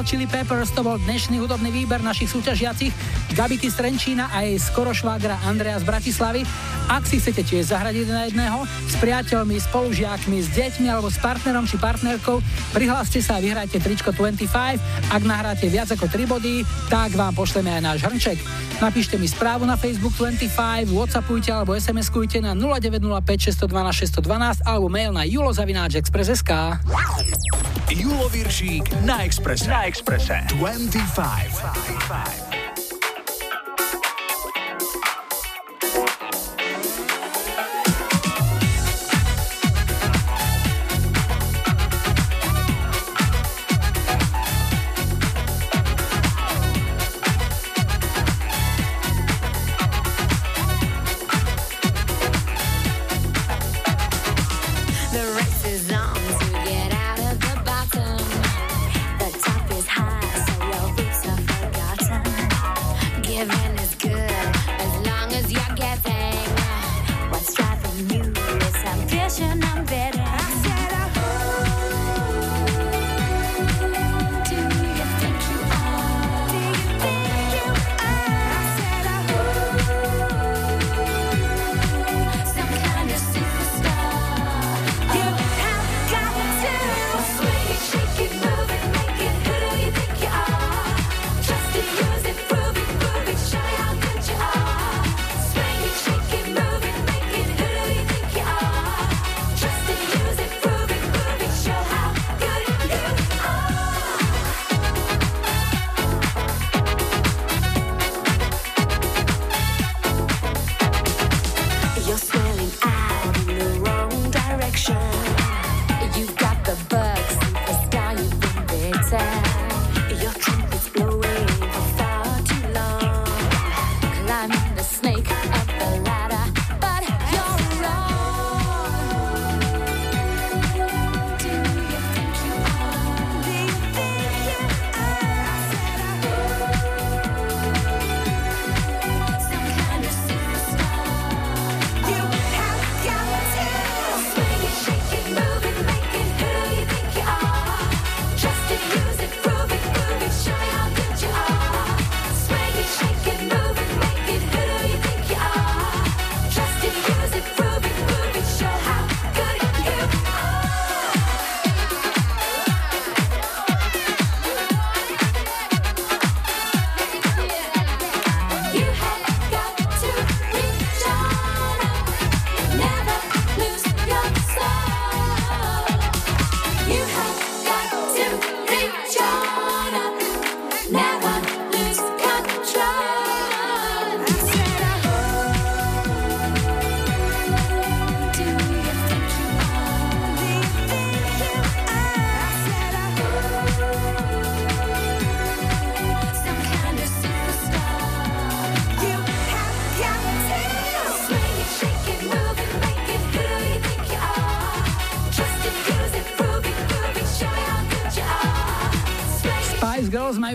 [0.04, 2.92] Hot Chili Peppers to bol dnešný hudobný výber našich súťažiacich
[3.40, 6.44] Gabiky z Trenčína a jej skoro švágra Andrea z Bratislavy.
[6.92, 11.64] Ak si chcete tiež zahradiť na jedného, s priateľmi, spolužiakmi, s deťmi alebo s partnerom
[11.64, 12.44] či partnerkou,
[12.76, 14.76] prihláste sa a vyhrajte tričko 25.
[15.08, 18.44] Ak nahráte viac ako 3 body, tak vám pošleme aj náš hrnček.
[18.84, 25.16] Napíšte mi správu na Facebook 25, Whatsappujte alebo SMS-kujte na 0905 612 612 alebo mail
[25.16, 26.52] na julozavináčexpress.sk.
[28.34, 29.70] Viršík na Expresse.
[29.70, 30.34] Na Expresse.
[30.58, 31.54] 25.
[31.54, 32.43] 25.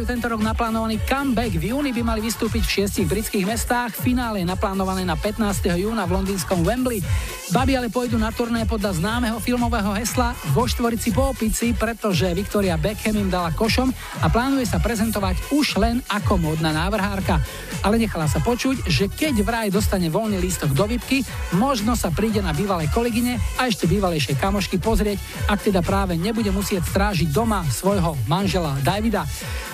[0.09, 1.61] tento rok naplánovaný comeback.
[1.61, 3.93] V júni by mali vystúpiť v šiestich britských mestách.
[3.93, 5.69] Finále je naplánované na 15.
[5.77, 7.05] júna v londýnskom Wembley.
[7.53, 12.81] Babi ale pôjdu na turné podľa známeho filmového hesla vo štvorici po opici, pretože Victoria
[12.81, 13.93] Beckham im dala košom
[14.25, 17.45] a plánuje sa prezentovať už len ako módna návrhárka.
[17.85, 21.21] Ale nechala sa počuť, že keď vraj dostane voľný lístok do výpky,
[21.57, 25.21] možno sa príde na bývalé kolegyne a ešte bývalejšie kamošky pozrieť,
[25.53, 29.29] ak teda práve nebude musieť strážiť doma svojho manžela Davida.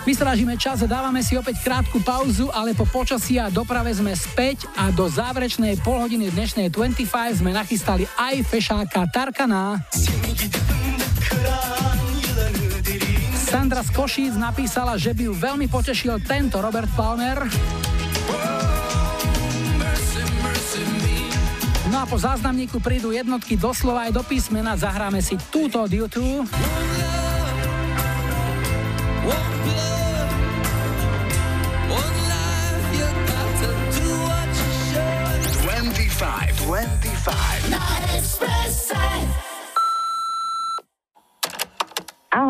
[0.05, 4.93] Vystrážime čas dávame si opäť krátku pauzu, ale po počasí a doprave sme späť a
[4.93, 9.81] do záverečnej polhodiny dnešnej 25 sme nachystali aj fešáka Tarkana.
[13.49, 17.49] Sandra z Košíc napísala, že by ju veľmi potešil tento Robert Palmer.
[21.89, 26.45] No a po záznamníku prídu jednotky doslova aj do písmena, zahráme si túto od YouTube.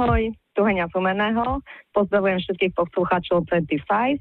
[0.04, 1.64] Ahoj, tu Henia Fumeného.
[1.96, 4.20] Pozdravujem všetkých poslucháčov 25.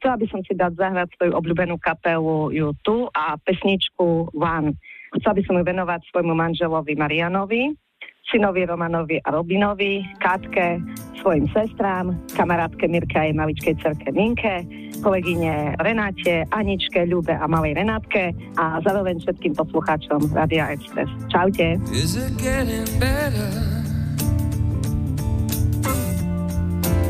[0.00, 4.72] Chcela by som si dať zahrať svoju obľúbenú kapelu U2 a pesničku One.
[5.20, 7.76] Chcela by som ju venovať svojmu manželovi Marianovi.
[8.24, 10.80] synovi Romanovi a Robinovi, Katke,
[11.20, 14.64] svojim sestrám, kamarátke Mirke a jej maličkej cerke Minke,
[15.04, 21.08] kolegyne Renáte, Aničke, Ľube a malej Renátke a zároveň všetkým poslucháčom Radia Express.
[21.28, 21.76] Čaute.
[21.92, 23.87] Is it?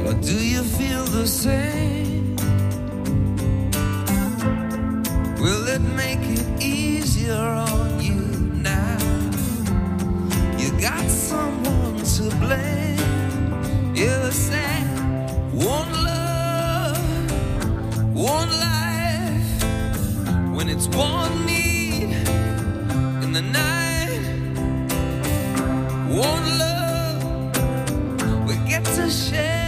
[0.09, 2.35] Or do you feel the same?
[5.39, 8.23] Will it make it easier on you
[8.63, 8.97] now?
[10.57, 12.97] You got someone to blame.
[13.95, 14.87] You said
[15.53, 16.97] one love,
[18.15, 19.63] one life.
[20.57, 22.15] When it's one need
[23.25, 24.23] in the night,
[26.09, 27.23] one love,
[28.49, 29.68] we get to share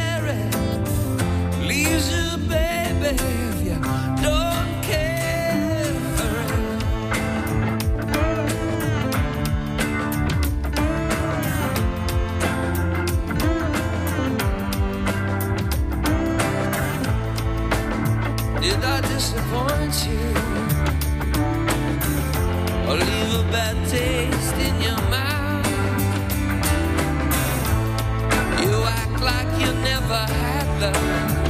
[29.23, 31.50] like you never had love.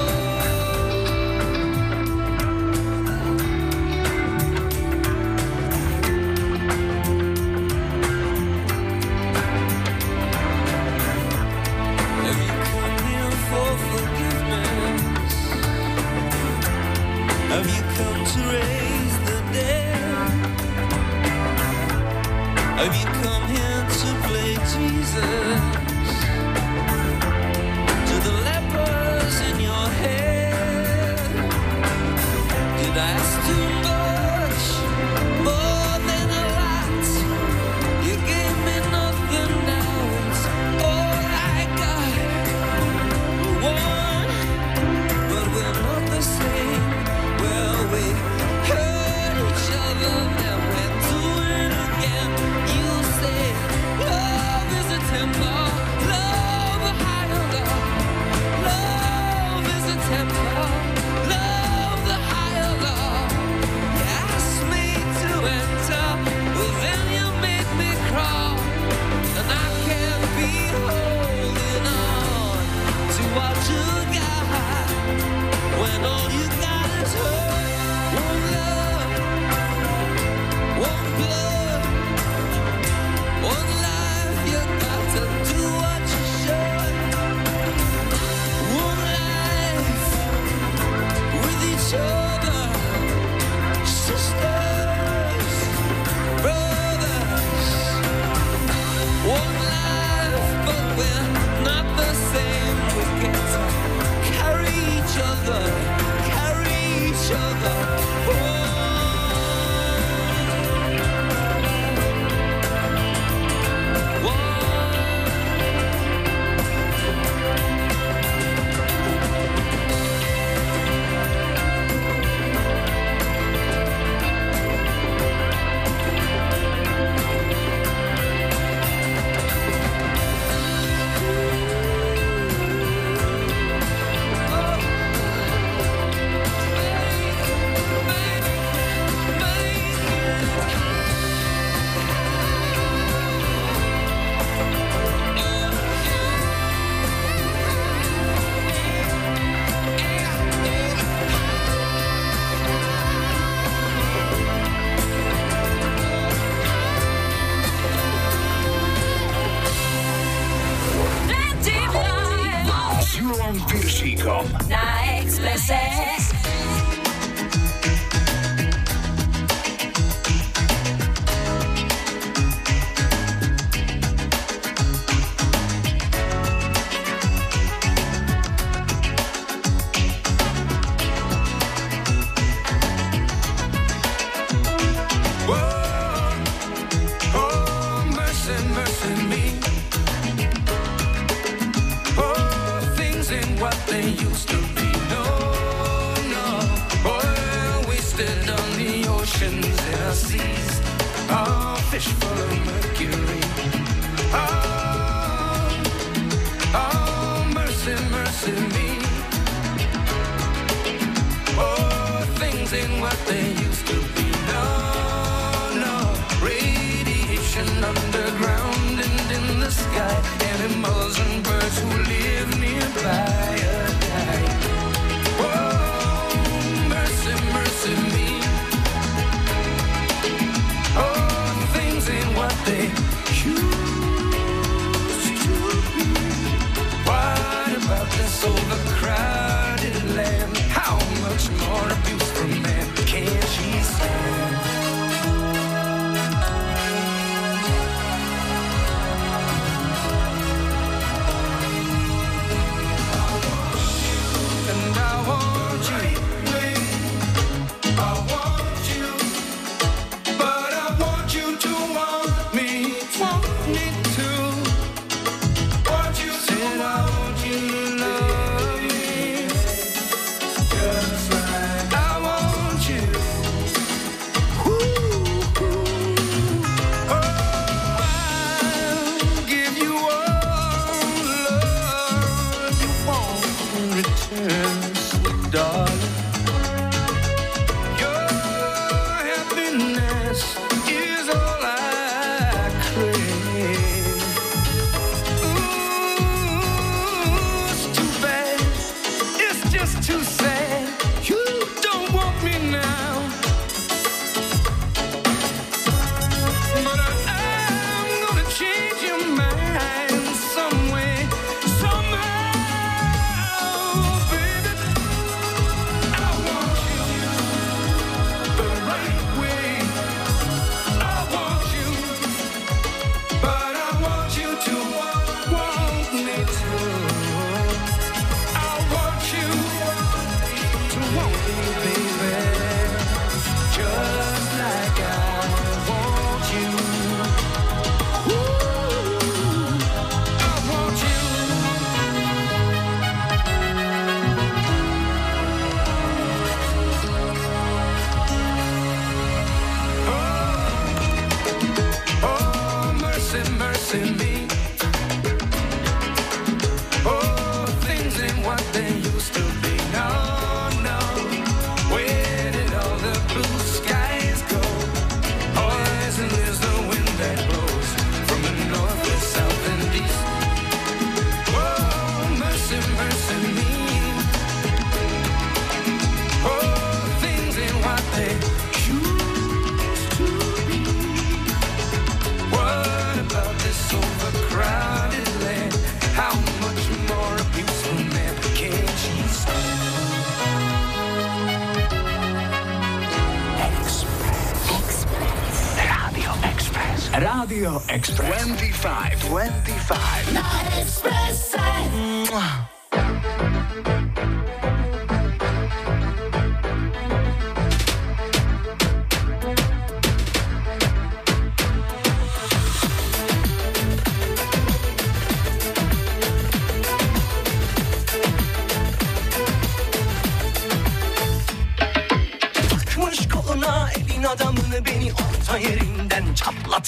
[25.13, 25.60] answer.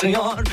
[0.04, 0.44] Señor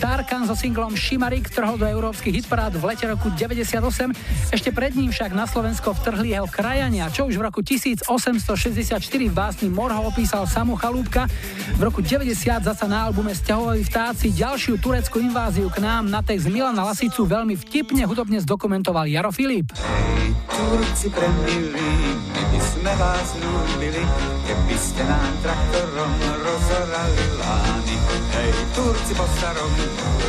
[0.00, 4.16] Tarkan so singlom Šimarik trhol do európskych hitparád v lete roku 98.
[4.48, 9.34] Ešte pred ním však na Slovensko vtrhli jeho krajania, čo už v roku 1864 v
[9.36, 11.28] básni Morho opísal Samu Chalúbka.
[11.76, 12.32] V roku 90
[12.64, 17.60] zasa na albume Sťahovaví vtáci ďalšiu tureckú inváziu k nám na text Milana Lasicu veľmi
[17.60, 19.68] vtipne hudobne zdokumentoval Jaro Filip.
[20.48, 21.92] Turci premilí,
[22.32, 24.00] my sme vás ľúbili,
[24.50, 27.94] keby ste nám traktorom rozorali lány.
[28.34, 29.70] Hej, Turci po starom,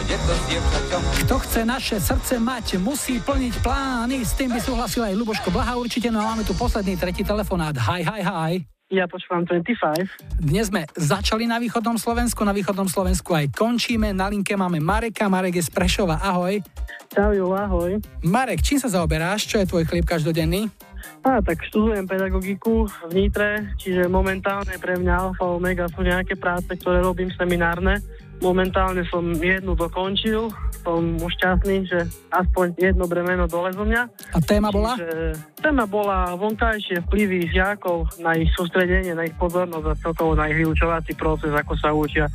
[0.05, 1.01] je to s dievčaťom.
[1.25, 4.21] Kto chce naše srdce mať, musí plniť plány.
[4.21, 7.73] S tým by súhlasil aj Luboško Blaha určite, no a máme tu posledný tretí telefonát.
[7.73, 8.53] Hi, hi, hi.
[8.93, 10.05] Ja počúvam 25.
[10.37, 14.13] Dnes sme začali na východnom Slovensku, na východnom Slovensku aj končíme.
[14.13, 16.21] Na linke máme Mareka, Marek je z Prešova.
[16.21, 16.61] Ahoj.
[17.09, 17.97] Čau, ahoj.
[18.21, 19.49] Marek, čím sa zaoberáš?
[19.49, 20.69] Čo je tvoj chlieb každodenný?
[21.21, 26.73] Á, tak študujem pedagogiku v Nitre, čiže momentálne pre mňa alfa omega sú nejaké práce,
[26.73, 28.01] ktoré robím seminárne.
[28.41, 30.49] Momentálne som jednu dokončil,
[30.81, 31.99] som šťastný, že
[32.33, 34.01] aspoň jedno bremeno dole zo mňa.
[34.35, 34.97] A téma bola?
[34.97, 40.49] Čiže téma bola vonkajšie vplyvy žiakov na ich sústredenie, na ich pozornosť a celkovo na
[40.49, 42.25] ich vyučovací proces, ako sa učia.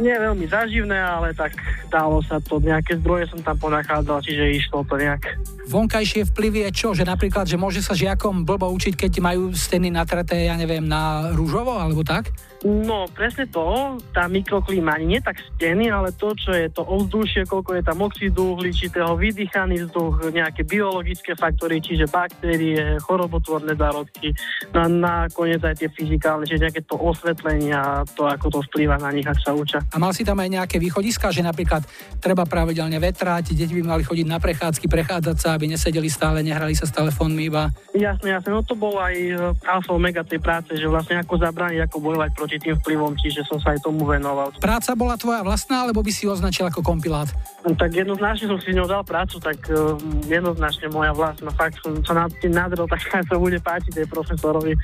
[0.00, 1.54] Nie veľmi zaživné, ale tak
[1.92, 5.22] dalo sa to, nejaké zdroje som tam ponachádzal, čiže išlo to nejak.
[5.70, 6.88] Vonkajšie vplyvy je čo?
[6.96, 11.30] Že napríklad, že môže sa žiakom blbo učiť, keď majú steny natreté, ja neviem, na
[11.36, 12.32] rúžovo alebo tak?
[12.60, 17.80] No, presne to, tá mikroklíma, nie tak steny, ale to, čo je to ovzdušie, koľko
[17.80, 24.36] je tam oxidu uhličitého, vydýchaný vzduch, nejaké biologické faktory, čiže baktérie, chorobotvorné zárodky,
[24.76, 29.00] no a nakoniec aj tie fyzikálne, čiže nejaké to osvetlenie a to, ako to vplýva
[29.00, 29.80] na nich, ak sa učia.
[29.92, 31.80] A mal si tam aj nejaké východiska, že napríklad
[32.20, 36.76] treba pravidelne vetrať, deti by mali chodiť na prechádzky, prechádzať sa, aby nesedeli stále, nehrali
[36.76, 37.72] sa s telefónmi iba.
[37.96, 39.32] Jasne, jasne, no to bolo aj e,
[39.64, 43.60] alfa omega tej práce, že vlastne ako zabrániť, ako bojovať proti tým vplyvom, čiže som
[43.60, 44.50] sa aj tomu venoval.
[44.58, 47.30] Práca bola tvoja vlastná, alebo by si ju označil ako kompilát?
[47.62, 49.94] No, tak jednoznačne som si ňou dal prácu, tak uh,
[50.26, 51.52] jednoznačne moja vlastná.
[51.52, 54.74] Fakt som sa nad tým nadrel, tak sa bude páčiť tej profesorovi.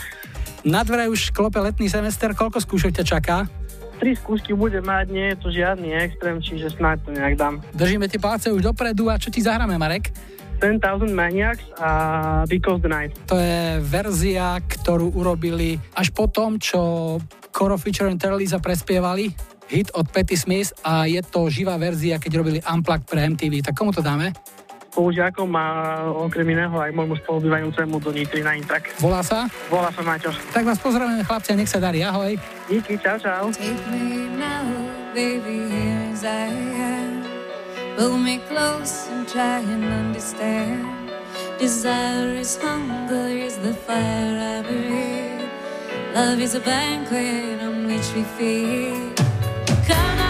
[0.66, 3.36] Na dvere už klope letný semester, koľko skúšok ťa čaká?
[3.97, 7.64] Tri skúšky bude mať, nie je to žiadny extrém, čiže snáď to nejak dám.
[7.72, 10.12] Držíme tie palce už dopredu a čo ti zahráme, Marek?
[10.58, 11.90] 10,000 Maniacs a
[12.48, 13.12] Because the Night.
[13.28, 17.16] To je verzia, ktorú urobili až po tom, čo
[17.52, 19.32] Coro and Terlisa prespievali
[19.66, 23.66] hit od Patty Smith a je to živá verzia, keď robili Unplugged pre MTV.
[23.66, 24.30] Tak komu to dáme?
[24.96, 25.64] Spolužiakom a
[26.24, 28.96] okrem iného aj môjmu spolubývajúcemu do Nitry na Intrak.
[28.96, 29.44] Volá sa?
[29.68, 30.32] Volá sa Maťo.
[30.56, 32.00] Tak vás pozdravujeme chlapci a nech sa darí.
[32.00, 32.32] Ahoj.
[32.64, 33.52] Díky, čau, čau.
[33.52, 34.64] Take me now,
[35.12, 35.68] baby,
[36.24, 36.48] I
[36.80, 37.05] am.
[37.97, 41.10] Pull me close and try and understand.
[41.59, 45.48] Desire is hunger, is the fire I breathe.
[46.14, 49.16] Love is a banquet on which we feed.
[49.89, 50.26] Come on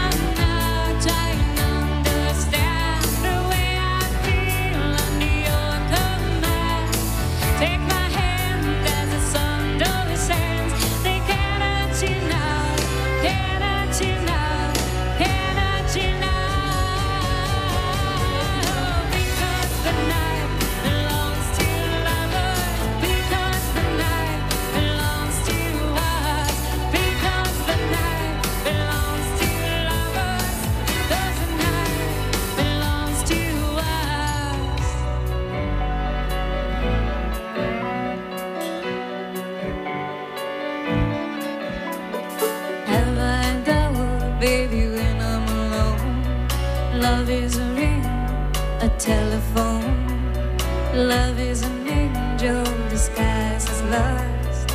[50.96, 54.70] Love is an angel disguised as lust.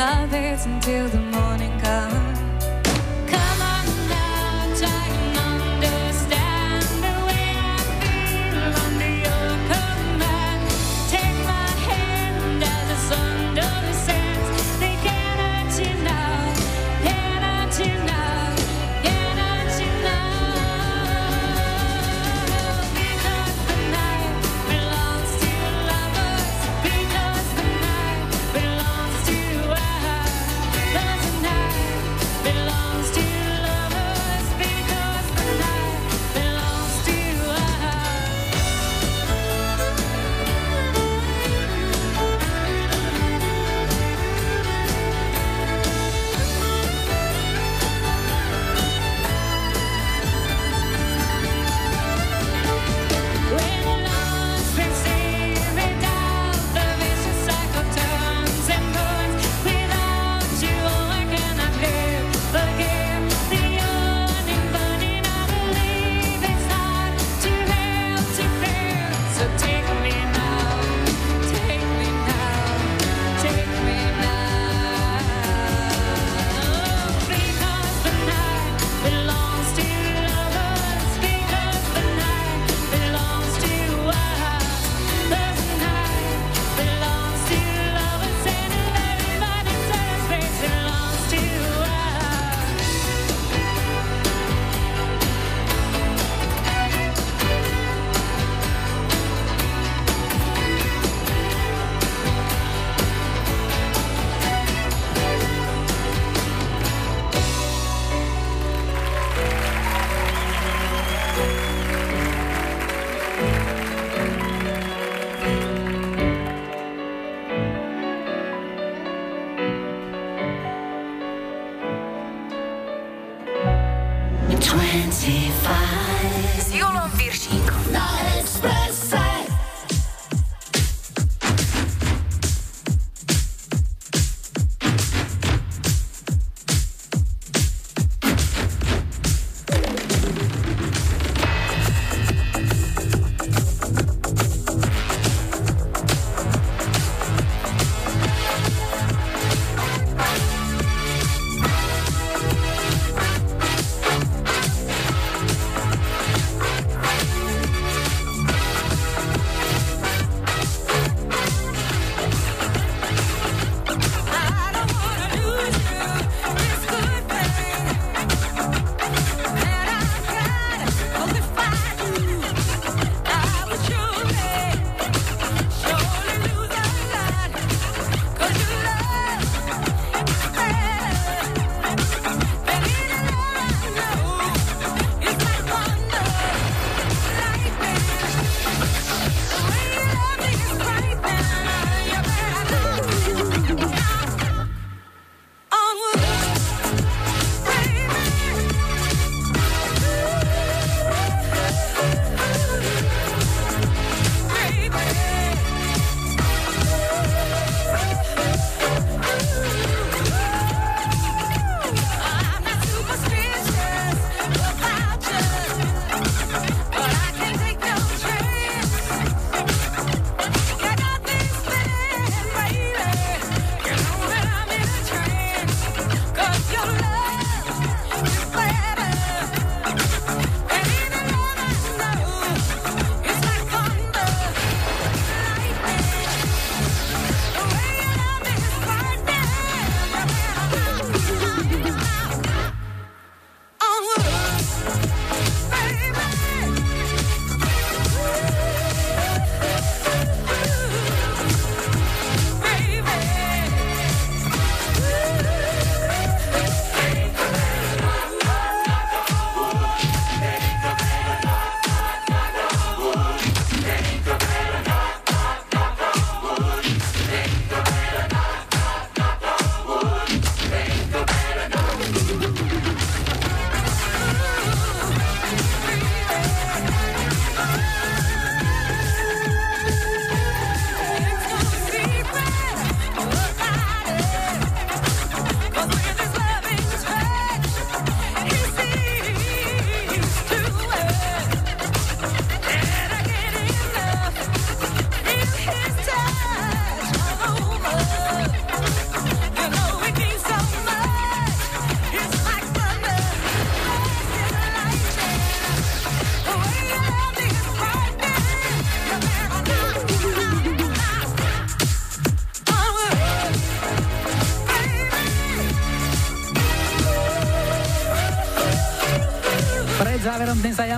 [0.00, 2.25] Our beds until the morning comes.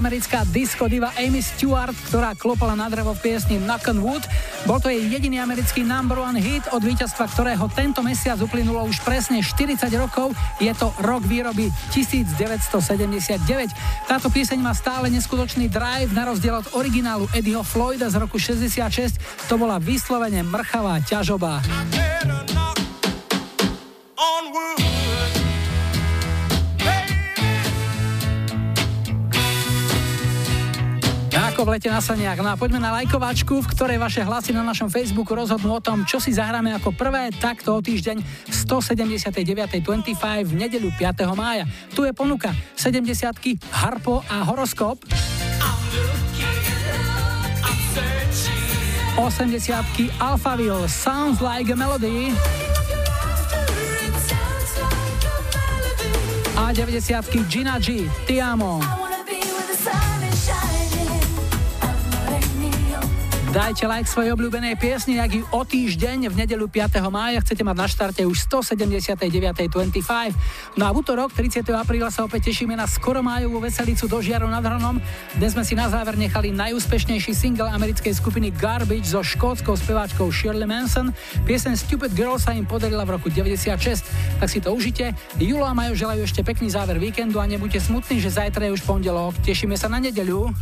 [0.09, 4.25] Americká disco diva Amy Stewart, ktorá klopala na drevo v piesni Knock on Wood.
[4.65, 9.05] Bol to jej jediný americký number one hit, od víťazstva ktorého tento mesiac uplynulo už
[9.05, 10.33] presne 40 rokov.
[10.65, 12.73] Je to rok výroby 1979.
[14.09, 19.21] Táto pieseň má stále neskutočný drive, na rozdiel od originálu Eddieho Floyda z roku 66.
[19.53, 21.61] To bola vyslovene mrchavá ťažoba.
[31.79, 32.43] Lete na saniach.
[32.43, 36.03] No a poďme na lajkovačku, v ktorej vaše hlasy na našom Facebooku rozhodnú o tom,
[36.03, 39.79] čo si zahráme ako prvé, takto o týždeň v 179.25
[40.43, 41.39] v nedeľu 5.
[41.39, 41.71] mája.
[41.95, 45.07] Tu je ponuka 70 Harpo a Horoskop.
[49.15, 52.35] 80 Alphaville Sounds Like a Melody.
[56.59, 59.08] A 90 Gina G Ti Amo.
[63.49, 67.01] Dajte like svojej obľúbenej piesni, ak ju o týždeň v nedeľu 5.
[67.09, 70.77] mája chcete mať na štarte už 179.25.
[70.77, 71.65] No a v útorok 30.
[71.73, 75.01] apríla sa opäť tešíme na skoro májovú veselicu do Žiaru nad Hronom.
[75.41, 80.69] Dnes sme si na záver nechali najúspešnejší single americkej skupiny Garbage so škótskou speváčkou Shirley
[80.69, 81.17] Manson.
[81.49, 84.45] Piesen Stupid Girl sa im podarila v roku 96.
[84.45, 85.17] Tak si to užite.
[85.41, 88.85] Julo a Majo želajú ešte pekný záver víkendu a nebuďte smutní, že zajtra je už
[88.85, 89.41] pondelok.
[89.41, 90.53] Tešíme sa na nedeľu.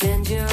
[0.00, 0.46] send you